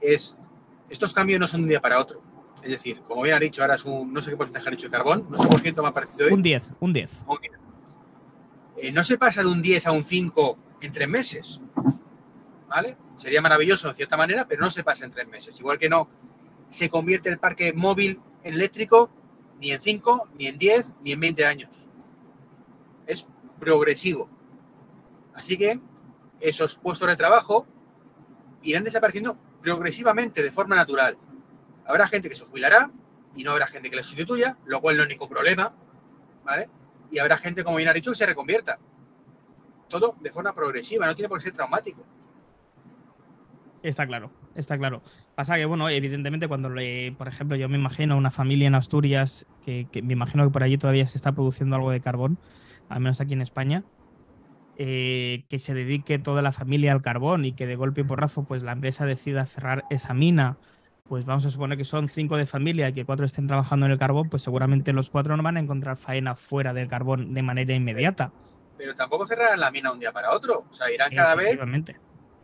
es 0.00 0.36
estos 0.90 1.12
cambios 1.12 1.40
no 1.40 1.46
son 1.46 1.60
de 1.60 1.64
un 1.64 1.68
día 1.68 1.80
para 1.80 2.00
otro. 2.00 2.22
Es 2.62 2.70
decir, 2.70 3.00
como 3.02 3.22
bien 3.22 3.36
ha 3.36 3.38
dicho, 3.38 3.62
ahora 3.62 3.74
es 3.74 3.84
un, 3.84 4.12
no 4.12 4.22
sé 4.22 4.30
qué 4.30 4.36
porcentaje 4.36 4.68
ha 4.68 4.70
dicho 4.70 4.86
de 4.88 4.90
carbón, 4.90 5.26
no 5.30 5.38
sé 5.38 5.46
por 5.46 5.60
ciento 5.60 5.82
más 5.82 5.92
parecido 5.92 6.26
hoy. 6.26 6.32
Un 6.32 6.42
10, 6.42 6.74
un 6.80 6.92
10. 6.92 7.24
Eh, 8.78 8.92
no 8.92 9.04
se 9.04 9.18
pasa 9.18 9.42
de 9.42 9.48
un 9.48 9.62
10 9.62 9.86
a 9.86 9.92
un 9.92 10.04
5 10.04 10.58
en 10.80 10.92
tres 10.92 11.08
meses. 11.08 11.60
¿Vale? 12.68 12.96
Sería 13.14 13.40
maravilloso 13.40 13.88
en 13.88 13.96
cierta 13.96 14.16
manera, 14.16 14.46
pero 14.46 14.60
no 14.60 14.70
se 14.70 14.82
pasa 14.82 15.04
en 15.04 15.12
tres 15.12 15.28
meses. 15.28 15.58
Igual 15.60 15.78
que 15.78 15.88
no 15.88 16.08
se 16.68 16.90
convierte 16.90 17.28
el 17.28 17.38
parque 17.38 17.72
móvil 17.72 18.20
eléctrico 18.42 19.10
ni 19.60 19.72
en 19.72 19.80
5, 19.80 20.28
ni 20.38 20.46
en 20.46 20.58
10, 20.58 20.92
ni 21.02 21.12
en 21.12 21.20
20 21.20 21.46
años. 21.46 21.86
Es 23.06 23.26
progresivo. 23.58 24.28
Así 25.34 25.56
que 25.56 25.80
esos 26.40 26.76
puestos 26.76 27.08
de 27.08 27.16
trabajo 27.16 27.66
irán 28.62 28.84
desapareciendo 28.84 29.38
progresivamente, 29.62 30.42
de 30.42 30.50
forma 30.50 30.76
natural. 30.76 31.18
Habrá 31.86 32.08
gente 32.08 32.28
que 32.28 32.34
se 32.34 32.44
jubilará 32.44 32.90
y 33.34 33.44
no 33.44 33.52
habrá 33.52 33.66
gente 33.66 33.90
que 33.90 33.96
les 33.96 34.06
sustituya, 34.06 34.56
lo 34.64 34.80
cual 34.80 34.96
no 34.96 35.02
es 35.02 35.08
ningún 35.08 35.28
problema, 35.28 35.74
¿vale? 36.44 36.68
y 37.10 37.18
habrá 37.18 37.36
gente, 37.36 37.64
como 37.64 37.76
bien 37.76 37.88
ha 37.88 37.92
dicho, 37.92 38.10
que 38.10 38.16
se 38.16 38.26
reconvierta. 38.26 38.78
Todo 39.88 40.16
de 40.20 40.30
forma 40.32 40.54
progresiva, 40.54 41.06
no 41.06 41.14
tiene 41.14 41.28
por 41.28 41.38
qué 41.38 41.44
ser 41.44 41.52
traumático. 41.52 42.04
Está 43.82 44.06
claro, 44.06 44.30
está 44.56 44.78
claro. 44.78 45.02
Pasa 45.34 45.56
que, 45.56 45.64
bueno, 45.64 45.88
evidentemente 45.88 46.48
cuando, 46.48 46.70
le, 46.70 47.12
por 47.12 47.28
ejemplo, 47.28 47.56
yo 47.56 47.68
me 47.68 47.76
imagino 47.76 48.16
una 48.16 48.30
familia 48.30 48.66
en 48.66 48.74
Asturias, 48.74 49.46
que, 49.64 49.86
me 50.02 50.12
imagino 50.12 50.44
que 50.44 50.50
por 50.50 50.62
allí 50.62 50.78
todavía 50.78 51.06
se 51.06 51.18
está 51.18 51.32
produciendo 51.32 51.76
algo 51.76 51.90
de 51.90 52.00
carbón, 52.00 52.38
al 52.88 53.00
menos 53.00 53.20
aquí 53.20 53.34
en 53.34 53.42
España, 53.42 53.84
eh, 54.76 55.44
que 55.48 55.58
se 55.58 55.74
dedique 55.74 56.18
toda 56.18 56.42
la 56.42 56.52
familia 56.52 56.92
al 56.92 57.02
carbón 57.02 57.44
y 57.44 57.52
que 57.52 57.66
de 57.66 57.76
golpe 57.76 58.02
y 58.02 58.04
porrazo 58.04 58.44
pues 58.44 58.62
la 58.62 58.72
empresa 58.72 59.06
decida 59.06 59.46
cerrar 59.46 59.84
esa 59.90 60.14
mina, 60.14 60.58
pues 61.08 61.24
vamos 61.24 61.46
a 61.46 61.50
suponer 61.50 61.78
que 61.78 61.84
son 61.84 62.08
cinco 62.08 62.36
de 62.36 62.46
familia 62.46 62.88
y 62.88 62.92
que 62.92 63.04
cuatro 63.04 63.24
estén 63.24 63.46
trabajando 63.46 63.86
en 63.86 63.92
el 63.92 63.98
carbón, 63.98 64.28
pues 64.28 64.42
seguramente 64.42 64.92
los 64.92 65.10
cuatro 65.10 65.36
no 65.36 65.42
van 65.42 65.56
a 65.56 65.60
encontrar 65.60 65.96
faena 65.96 66.34
fuera 66.34 66.72
del 66.72 66.88
carbón 66.88 67.32
de 67.32 67.42
manera 67.42 67.74
inmediata. 67.74 68.32
Pero 68.76 68.94
tampoco 68.94 69.26
cerrarán 69.26 69.60
la 69.60 69.70
mina 69.70 69.92
un 69.92 69.98
día 69.98 70.12
para 70.12 70.32
otro, 70.32 70.66
o 70.68 70.72
sea, 70.72 70.90
irán 70.92 71.10
cada 71.14 71.34
vez 71.34 71.58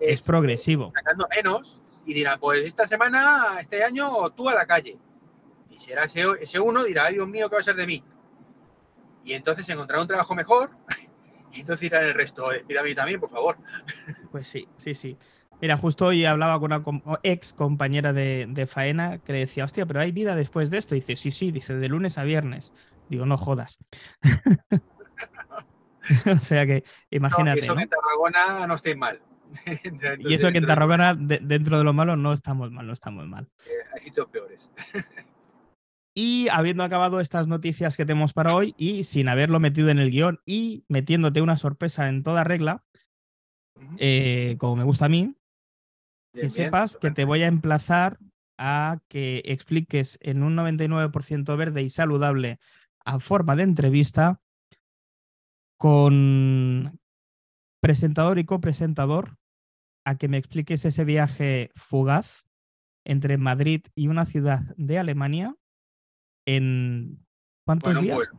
es 0.03 0.21
progresivo. 0.21 0.91
Sacando 0.91 1.27
menos 1.35 1.83
y 2.07 2.15
dirán, 2.15 2.41
pues 2.41 2.65
esta 2.65 2.87
semana, 2.87 3.59
este 3.61 3.85
año, 3.85 4.31
tú 4.31 4.49
a 4.49 4.55
la 4.55 4.67
calle. 4.67 4.99
Y 5.71 5.79
será 5.79 6.05
ese, 6.05 6.25
ese 6.41 6.61
uno, 6.61 6.85
dirá, 6.85 7.07
ay 7.07 7.15
Dios 7.15 7.29
mío, 7.29 7.49
¿qué 7.49 7.57
va 7.57 7.61
a 7.61 7.65
ser 7.65 7.77
de 7.77 7.87
mí? 7.87 8.05
Y 9.25 9.35
entonces 9.35 9.69
encontrará 9.69 10.03
un 10.03 10.09
trabajo 10.09 10.35
mejor 10.35 10.71
y 11.53 11.61
entonces 11.61 11.87
irán 11.87 12.05
el 12.05 12.15
resto, 12.15 12.49
mí 12.85 12.95
también, 12.95 13.21
por 13.21 13.31
favor. 13.31 13.57
Pues 14.31 14.47
sí, 14.47 14.67
sí, 14.77 14.95
sí. 14.95 15.19
Mira, 15.61 15.77
justo 15.77 16.07
hoy 16.07 16.25
hablaba 16.25 16.59
con 16.59 16.73
una 16.73 17.21
ex 17.23 17.53
compañera 17.53 18.13
de, 18.13 18.47
de, 18.49 18.67
faena 18.67 19.19
que 19.19 19.33
le 19.33 19.41
decía, 19.41 19.65
hostia, 19.65 19.87
pero 19.87 20.01
hay 20.01 20.11
vida 20.11 20.35
después 20.35 20.71
de 20.71 20.79
esto. 20.79 20.95
Y 20.95 21.01
dice, 21.01 21.17
sí, 21.17 21.31
sí, 21.31 21.53
dice, 21.53 21.75
de 21.75 21.89
lunes 21.89 22.19
a 22.19 22.25
viernes. 22.25 22.73
Digo, 23.09 23.27
no 23.27 23.37
jodas. 23.37 23.79
o 26.35 26.41
sea 26.41 26.67
que, 26.67 26.83
imagínate. 27.11 27.61
eso 27.61 27.77
que 27.77 27.83
en 27.83 27.91
Tarragona 27.91 28.67
no 28.67 28.75
estéis 28.75 28.97
mal. 28.97 29.21
y 30.19 30.35
eso 30.35 30.51
que 30.53 30.59
en 30.59 30.67
Tarragona, 30.67 31.15
dentro 31.15 31.79
de 31.79 31.85
lo 31.85 31.93
malo, 31.93 32.17
no 32.17 32.33
estamos 32.33 32.71
mal, 32.71 32.87
no 32.87 32.93
estamos 32.93 33.27
mal. 33.27 33.49
Eh, 33.67 33.71
hay 33.95 34.01
sitios 34.01 34.29
peores. 34.29 34.71
y 36.15 36.49
habiendo 36.49 36.85
acabado 36.85 37.21
estas 37.21 37.47
noticias 37.47 37.97
que 37.97 38.05
tenemos 38.05 38.33
para 38.33 38.55
hoy 38.55 38.75
y 38.77 39.05
sin 39.05 39.29
haberlo 39.29 39.61
metido 39.61 39.89
en 39.89 39.99
el 39.99 40.11
guion 40.11 40.41
y 40.45 40.85
metiéndote 40.89 41.43
una 41.43 41.57
sorpresa 41.57 42.09
en 42.09 42.23
toda 42.23 42.45
regla, 42.45 42.85
eh, 43.99 44.57
como 44.59 44.77
me 44.77 44.85
gusta 44.85 45.07
a 45.07 45.09
mí, 45.09 45.37
que 46.33 46.49
sepas 46.49 46.97
que 46.97 47.11
te 47.11 47.25
voy 47.25 47.43
a 47.43 47.47
emplazar 47.47 48.19
a 48.59 49.01
que 49.09 49.43
expliques 49.45 50.19
en 50.23 50.43
un 50.43 50.57
99% 50.57 51.57
verde 51.57 51.83
y 51.83 51.91
saludable 51.91 52.59
a 53.05 53.19
forma 53.19 53.57
de 53.57 53.65
entrevista 53.65 54.41
con 55.79 57.01
presentador 57.81 58.39
y 58.39 58.45
copresentador 58.45 59.37
a 60.05 60.17
que 60.17 60.29
me 60.29 60.39
expliques 60.39 60.85
ese 60.85 61.05
viaje 61.05 61.71
fugaz 61.75 62.47
entre 63.05 63.37
Madrid 63.39 63.83
y 63.95 64.09
una 64.09 64.27
ciudad 64.27 64.63
de 64.77 64.99
Alemania 64.99 65.57
en 66.47 67.25
¿cuántos 67.65 68.01
días? 68.01 68.33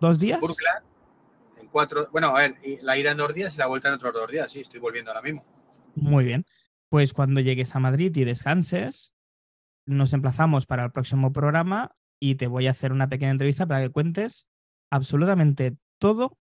¿Dos 0.00 0.18
días? 0.18 0.40
en 1.60 1.68
cuatro, 1.68 2.08
bueno, 2.10 2.28
a 2.28 2.40
ver, 2.40 2.56
la 2.82 2.98
ida 2.98 3.12
en 3.12 3.18
dos 3.18 3.34
días 3.34 3.54
y 3.54 3.58
la 3.58 3.66
vuelta 3.66 3.88
en 3.88 3.94
otros 3.94 4.12
dos 4.12 4.30
días, 4.30 4.50
sí, 4.50 4.60
estoy 4.60 4.80
volviendo 4.80 5.10
ahora 5.10 5.22
mismo. 5.22 5.44
Muy 5.94 6.24
bien. 6.24 6.44
Pues 6.88 7.12
cuando 7.12 7.40
llegues 7.40 7.74
a 7.74 7.80
Madrid 7.80 8.14
y 8.16 8.24
descanses, 8.24 9.14
nos 9.86 10.12
emplazamos 10.12 10.66
para 10.66 10.84
el 10.84 10.92
próximo 10.92 11.32
programa 11.32 11.94
y 12.20 12.36
te 12.36 12.46
voy 12.46 12.66
a 12.66 12.72
hacer 12.72 12.92
una 12.92 13.08
pequeña 13.08 13.32
entrevista 13.32 13.66
para 13.66 13.80
que 13.80 13.90
cuentes 13.90 14.46
absolutamente 14.90 15.76
todo 15.98 16.38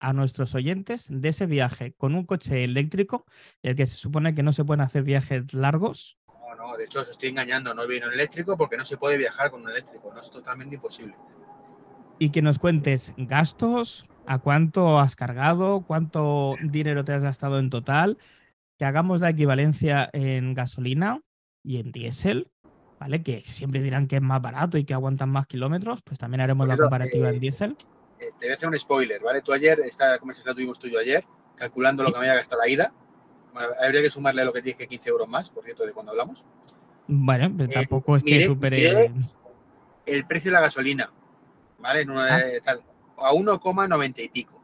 a 0.00 0.12
nuestros 0.12 0.54
oyentes 0.54 1.06
de 1.10 1.28
ese 1.28 1.46
viaje 1.46 1.94
con 1.96 2.14
un 2.14 2.24
coche 2.24 2.64
eléctrico, 2.64 3.24
el 3.62 3.76
que 3.76 3.86
se 3.86 3.96
supone 3.96 4.34
que 4.34 4.42
no 4.42 4.52
se 4.52 4.64
pueden 4.64 4.82
hacer 4.82 5.02
viajes 5.02 5.52
largos. 5.52 6.18
No, 6.28 6.54
no, 6.54 6.76
de 6.76 6.84
hecho 6.84 7.00
os 7.00 7.08
estoy 7.08 7.30
engañando, 7.30 7.74
no 7.74 7.86
viene 7.86 8.06
un 8.06 8.12
eléctrico 8.12 8.56
porque 8.56 8.76
no 8.76 8.84
se 8.84 8.96
puede 8.96 9.16
viajar 9.16 9.50
con 9.50 9.62
un 9.62 9.70
eléctrico, 9.70 10.12
no 10.12 10.20
es 10.20 10.30
totalmente 10.30 10.76
imposible. 10.76 11.14
Y 12.18 12.30
que 12.30 12.42
nos 12.42 12.58
cuentes 12.58 13.12
gastos, 13.16 14.06
a 14.26 14.38
cuánto 14.38 14.98
has 14.98 15.16
cargado, 15.16 15.84
cuánto 15.86 16.56
dinero 16.62 17.04
te 17.04 17.12
has 17.12 17.22
gastado 17.22 17.58
en 17.58 17.70
total, 17.70 18.18
que 18.76 18.84
hagamos 18.84 19.20
la 19.20 19.30
equivalencia 19.30 20.10
en 20.12 20.54
gasolina 20.54 21.20
y 21.62 21.78
en 21.78 21.92
diésel, 21.92 22.50
¿vale? 22.98 23.22
Que 23.22 23.42
siempre 23.44 23.82
dirán 23.82 24.06
que 24.06 24.16
es 24.16 24.22
más 24.22 24.42
barato 24.42 24.78
y 24.78 24.84
que 24.84 24.94
aguantan 24.94 25.30
más 25.30 25.46
kilómetros, 25.46 26.02
pues 26.02 26.18
también 26.18 26.40
haremos 26.40 26.66
la 26.68 26.76
comparativa 26.76 27.30
en 27.30 27.40
diésel. 27.40 27.76
Eh, 28.18 28.30
te 28.38 28.46
voy 28.46 28.52
a 28.52 28.54
hacer 28.54 28.68
un 28.68 28.78
spoiler, 28.78 29.20
¿vale? 29.22 29.42
Tú 29.42 29.52
ayer, 29.52 29.80
esta 29.80 30.18
conversación 30.18 30.48
la 30.48 30.54
tuvimos 30.54 30.78
tú 30.78 30.86
y 30.86 30.92
yo 30.92 30.98
ayer, 30.98 31.24
calculando 31.54 32.02
lo 32.02 32.12
que 32.12 32.18
me 32.18 32.26
había 32.26 32.36
gastado 32.36 32.62
la 32.62 32.68
ida. 32.68 32.92
habría 33.82 34.02
que 34.02 34.10
sumarle 34.10 34.44
lo 34.44 34.52
que 34.52 34.62
que 34.62 34.86
15 34.86 35.08
euros 35.10 35.28
más, 35.28 35.50
por 35.50 35.64
cierto, 35.64 35.84
de 35.84 35.92
cuando 35.92 36.12
hablamos. 36.12 36.46
Bueno, 37.06 37.52
pues 37.56 37.68
eh, 37.70 37.72
tampoco 37.74 38.16
es 38.16 38.22
que 38.22 38.46
supere. 38.46 39.12
El 40.06 40.26
precio 40.26 40.50
de 40.50 40.54
la 40.54 40.60
gasolina, 40.60 41.12
¿vale? 41.78 42.02
En 42.02 42.10
una 42.10 42.36
ah. 42.36 42.76
a 43.18 43.32
1,90 43.32 44.24
y 44.24 44.28
pico. 44.28 44.62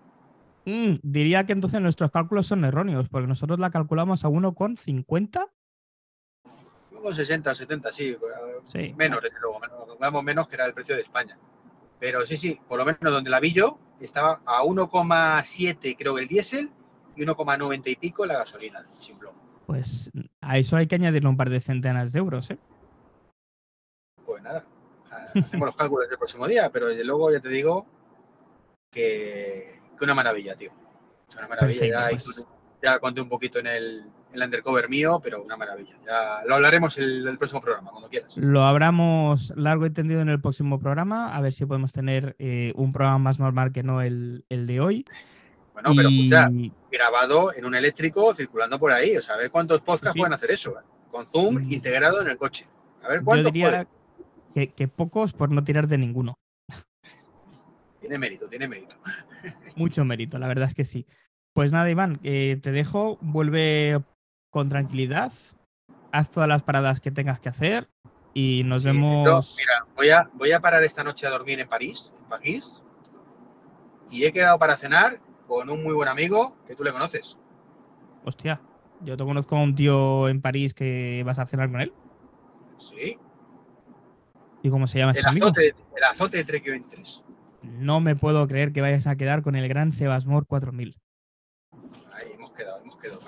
Mm, 0.64 0.94
diría 1.02 1.44
que 1.44 1.52
entonces 1.52 1.80
nuestros 1.80 2.10
cálculos 2.10 2.46
son 2.46 2.64
erróneos, 2.64 3.08
porque 3.08 3.26
nosotros 3.26 3.58
la 3.58 3.70
calculamos 3.70 4.24
a 4.24 4.28
1,50. 4.28 5.50
1,60 6.92 7.50
o 7.50 7.54
70, 7.54 7.92
sí. 7.92 8.16
sí. 8.64 8.94
Menos, 8.96 9.20
desde 9.20 9.40
luego. 9.40 9.60
Calculamos 9.60 10.22
menos 10.22 10.48
que 10.48 10.54
era 10.54 10.66
el 10.66 10.74
precio 10.74 10.94
de 10.94 11.02
España. 11.02 11.36
Pero 12.02 12.26
sí, 12.26 12.36
sí, 12.36 12.60
por 12.66 12.80
lo 12.80 12.84
menos 12.84 13.12
donde 13.12 13.30
la 13.30 13.38
vi 13.38 13.52
yo, 13.52 13.78
estaba 14.00 14.42
a 14.44 14.64
1,7 14.64 15.96
creo 15.96 16.18
el 16.18 16.26
diésel 16.26 16.68
y 17.14 17.22
1,90 17.22 17.86
y 17.86 17.94
pico 17.94 18.26
la 18.26 18.38
gasolina, 18.38 18.84
sin 18.98 19.16
plomo. 19.20 19.40
Pues 19.68 20.10
a 20.40 20.58
eso 20.58 20.76
hay 20.76 20.88
que 20.88 20.96
añadirle 20.96 21.28
un 21.28 21.36
par 21.36 21.48
de 21.48 21.60
centenas 21.60 22.12
de 22.12 22.18
euros, 22.18 22.50
¿eh? 22.50 22.58
Pues 24.26 24.42
nada, 24.42 24.64
hacemos 25.36 25.66
los 25.66 25.76
cálculos 25.76 26.08
del 26.08 26.18
próximo 26.18 26.48
día, 26.48 26.72
pero 26.72 26.88
desde 26.88 27.04
luego 27.04 27.30
ya 27.30 27.38
te 27.38 27.50
digo 27.50 27.86
que, 28.90 29.78
una 30.00 30.14
maravilla, 30.14 30.56
tío. 30.56 30.72
Una 31.38 31.46
maravilla. 31.46 32.08
Pues. 32.10 32.44
Ya, 32.82 32.98
conté 32.98 33.20
un 33.20 33.28
poquito 33.28 33.58
en 33.60 33.66
el, 33.68 34.04
el 34.32 34.42
undercover 34.42 34.88
mío, 34.88 35.20
pero 35.22 35.42
una 35.42 35.56
maravilla. 35.56 35.94
Ya 36.04 36.42
lo 36.46 36.56
hablaremos 36.56 36.98
el, 36.98 37.26
el, 37.26 37.38
próximo 37.38 37.60
programa, 37.60 37.90
cuando 37.90 38.08
quieras. 38.08 38.36
Lo 38.36 38.64
hablamos 38.64 39.52
largo 39.56 39.86
y 39.86 39.90
tendido 39.90 40.20
en 40.20 40.28
el 40.28 40.40
próximo 40.40 40.80
programa, 40.80 41.34
a 41.34 41.40
ver 41.40 41.52
si 41.52 41.64
podemos 41.64 41.92
tener 41.92 42.34
eh, 42.38 42.72
un 42.74 42.92
programa 42.92 43.18
más 43.18 43.38
normal 43.38 43.72
que 43.72 43.82
no 43.82 44.02
el, 44.02 44.44
el 44.48 44.66
de 44.66 44.80
hoy. 44.80 45.04
Bueno, 45.72 45.92
pero 45.96 46.08
escucha, 46.08 46.50
grabado 46.90 47.54
en 47.54 47.64
un 47.64 47.74
eléctrico 47.74 48.34
circulando 48.34 48.78
por 48.78 48.92
ahí. 48.92 49.16
O 49.16 49.22
sea, 49.22 49.36
a 49.36 49.38
ver 49.38 49.50
cuántos 49.50 49.80
podcasts 49.80 50.16
pueden 50.16 50.32
hacer 50.32 50.50
eso. 50.50 50.74
Con 51.10 51.26
Zoom 51.26 51.56
mm. 51.56 51.72
integrado 51.72 52.20
en 52.20 52.28
el 52.28 52.36
coche. 52.36 52.66
A 53.02 53.08
ver 53.08 53.22
cuántos. 53.22 53.46
Yo 53.46 53.52
diría 53.52 53.86
que, 54.54 54.68
que, 54.72 54.88
pocos 54.88 55.32
por 55.32 55.50
no 55.50 55.64
tirar 55.64 55.86
de 55.86 55.98
ninguno. 55.98 56.38
Tiene 58.00 58.18
mérito, 58.18 58.48
tiene 58.48 58.66
mérito. 58.66 58.96
Mucho 59.76 60.04
mérito, 60.04 60.38
la 60.38 60.48
verdad 60.48 60.68
es 60.68 60.74
que 60.74 60.84
sí. 60.84 61.06
Pues 61.54 61.72
nada, 61.72 61.90
Iván, 61.90 62.18
eh, 62.22 62.58
te 62.62 62.72
dejo, 62.72 63.18
vuelve 63.20 64.02
con 64.50 64.68
tranquilidad, 64.68 65.32
haz 66.12 66.30
todas 66.30 66.48
las 66.48 66.62
paradas 66.62 67.00
que 67.00 67.10
tengas 67.10 67.40
que 67.40 67.48
hacer 67.48 67.88
y 68.34 68.62
nos 68.64 68.84
vemos. 68.84 69.56
mira, 69.58 69.86
voy 69.96 70.10
a, 70.10 70.30
voy 70.34 70.52
a 70.52 70.60
parar 70.60 70.84
esta 70.84 71.04
noche 71.04 71.26
a 71.26 71.30
dormir 71.30 71.60
en 71.60 71.68
París, 71.68 72.12
en 72.18 72.24
París, 72.28 72.84
y 74.10 74.24
he 74.24 74.32
quedado 74.32 74.58
para 74.58 74.76
cenar 74.76 75.20
con 75.46 75.68
un 75.68 75.82
muy 75.82 75.94
buen 75.94 76.08
amigo 76.08 76.56
que 76.66 76.74
tú 76.74 76.84
le 76.84 76.92
conoces. 76.92 77.38
Hostia, 78.24 78.60
yo 79.00 79.16
te 79.16 79.24
conozco 79.24 79.56
a 79.56 79.60
un 79.60 79.74
tío 79.74 80.28
en 80.28 80.40
París 80.40 80.74
que 80.74 81.22
vas 81.26 81.38
a 81.38 81.46
cenar 81.46 81.70
con 81.70 81.80
él. 81.80 81.92
Sí. 82.76 83.18
¿Y 84.62 84.70
cómo 84.70 84.86
se 84.86 84.98
llama 84.98 85.12
el 85.12 85.18
este 85.18 85.28
azote, 85.28 85.74
El 85.96 86.04
azote 86.04 86.36
de 86.38 86.44
Trek 86.44 86.64
23. 86.64 87.24
No 87.62 88.00
me 88.00 88.16
puedo 88.16 88.46
creer 88.46 88.72
que 88.72 88.80
vayas 88.80 89.06
a 89.06 89.16
quedar 89.16 89.42
con 89.42 89.56
el 89.56 89.68
gran 89.68 89.92
Sebasmor 89.92 90.46
4000. 90.46 90.96
Ahí 92.14 92.32
hemos 92.34 92.52
quedado, 92.52 92.80
hemos 92.80 92.96
quedado 92.96 93.20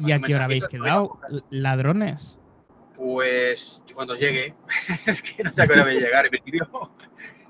¿Y 0.00 0.12
a 0.12 0.20
qué 0.20 0.34
hora 0.34 0.44
habéis 0.44 0.66
quedado? 0.68 1.18
¿Ladrones? 1.50 2.38
Pues 2.96 3.82
cuando 3.94 4.16
llegue. 4.16 4.54
es 5.06 5.22
que 5.22 5.42
no 5.42 5.52
sé 5.52 5.62
a 5.62 5.66
qué 5.66 5.72
hora 5.72 5.84
voy 5.84 5.96
a 5.96 6.00
llegar, 6.00 6.30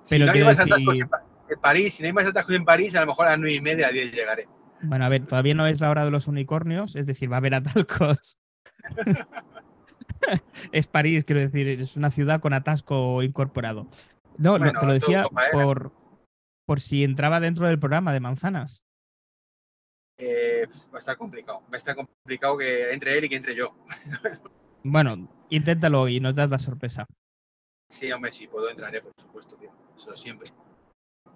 Si 0.03 0.18
no 0.18 0.31
hay 0.31 0.44
más 0.44 0.59
atascos 0.59 0.99
en 0.99 1.61
París, 1.61 1.94
si 1.94 2.03
no 2.03 2.07
hay 2.09 2.12
más 2.12 2.27
atascos 2.27 2.57
en 2.57 2.64
París, 2.64 2.94
a 2.96 3.01
lo 3.01 3.07
mejor 3.07 3.27
a 3.27 3.31
las 3.31 3.38
nueve 3.38 3.55
y 3.55 3.61
media, 3.61 3.88
a 3.88 3.92
10 3.92 4.12
llegaré. 4.12 4.49
Bueno, 4.83 5.05
a 5.05 5.09
ver, 5.09 5.25
todavía 5.25 5.55
no 5.55 5.66
es 5.66 5.81
la 5.81 5.90
hora 5.90 6.05
de 6.05 6.11
los 6.11 6.27
unicornios, 6.27 6.96
es 6.96 7.07
decir, 7.07 7.31
va 7.31 7.37
a 7.37 7.38
haber 7.38 7.55
atascos. 7.55 8.38
es 10.72 10.87
París, 10.87 11.25
quiero 11.25 11.40
decir, 11.40 11.68
es 11.68 11.96
una 11.96 12.11
ciudad 12.11 12.40
con 12.40 12.53
atasco 12.53 13.22
incorporado. 13.22 13.88
No, 14.38 14.59
no 14.59 14.72
te 14.72 14.87
lo 14.87 14.92
decía 14.92 15.25
por, 15.53 15.92
por 16.66 16.81
si 16.81 17.05
entraba 17.05 17.40
dentro 17.40 17.66
del 17.66 17.79
programa 17.79 18.12
de 18.12 18.20
manzanas. 18.20 18.83
Eh, 20.18 20.66
va 20.92 20.96
a 20.96 20.98
estar 20.98 21.16
complicado. 21.16 21.61
Va 21.64 21.74
a 21.74 21.76
estar 21.76 21.94
complicado 21.94 22.57
que 22.57 22.92
entre 22.92 23.16
él 23.18 23.24
y 23.24 23.29
que 23.29 23.37
entre 23.37 23.55
yo. 23.55 23.74
bueno, 24.83 25.29
inténtalo 25.50 26.09
y 26.09 26.20
nos 26.20 26.35
das 26.35 26.48
la 26.50 26.59
sorpresa. 26.59 27.07
Sí, 27.88 28.11
hombre, 28.11 28.33
sí, 28.33 28.46
puedo 28.48 28.68
entrar, 28.68 28.92
por 29.02 29.12
supuesto, 29.20 29.57
tío. 29.57 29.70
Eso 29.96 30.16
siempre. 30.16 30.52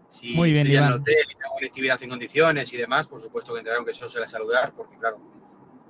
Si 0.08 0.34
Muy 0.34 0.50
bien, 0.52 0.66
estoy 0.66 0.76
en 0.76 0.82
el 0.82 0.88
Iván. 0.88 1.00
hotel 1.02 1.24
y 1.30 1.34
tengo 1.34 1.54
conectividad 1.54 2.02
en 2.02 2.08
condiciones 2.10 2.72
y 2.72 2.76
demás, 2.76 3.06
por 3.06 3.20
supuesto 3.20 3.52
que 3.52 3.60
entraré, 3.60 3.76
aunque 3.76 3.92
eso 3.92 4.08
se 4.08 4.18
la 4.18 4.26
saludar, 4.26 4.72
porque 4.74 4.96
claro, 4.98 5.20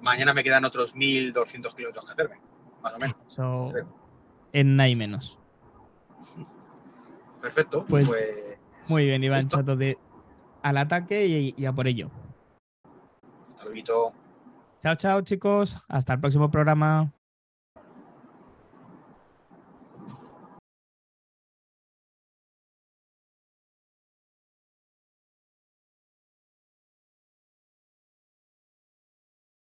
mañana 0.03 0.35
me 0.35 0.45
quedan 0.45 0.65
otros 0.67 0.95
1.200 0.95 1.75
kilómetros 1.75 2.05
que 2.05 2.13
hacerme, 2.13 2.39
más 2.83 2.95
o 2.95 2.99
menos. 2.99 3.17
Eso 3.27 3.73
en 4.53 4.77
nada 4.77 4.89
y 4.91 4.97
menos. 4.97 5.39
Perfecto, 7.41 7.87
Pues- 7.89 8.07
pues, 8.07 8.59
Muy 8.89 9.05
bien, 9.07 9.23
Iván. 9.25 9.49
Chato, 9.49 9.77
de 9.77 9.97
al 10.63 10.77
ataque 10.77 11.27
y, 11.27 11.55
y 11.57 11.65
a 11.65 11.73
por 11.73 11.87
ello. 11.87 12.11
Hasta 13.61 13.71
luego. 13.71 14.13
Chao, 14.83 14.95
chao, 14.95 15.21
chicos. 15.23 15.77
Hasta 15.89 16.15
el 16.15 16.21
próximo 16.21 16.51
programa. 16.51 17.13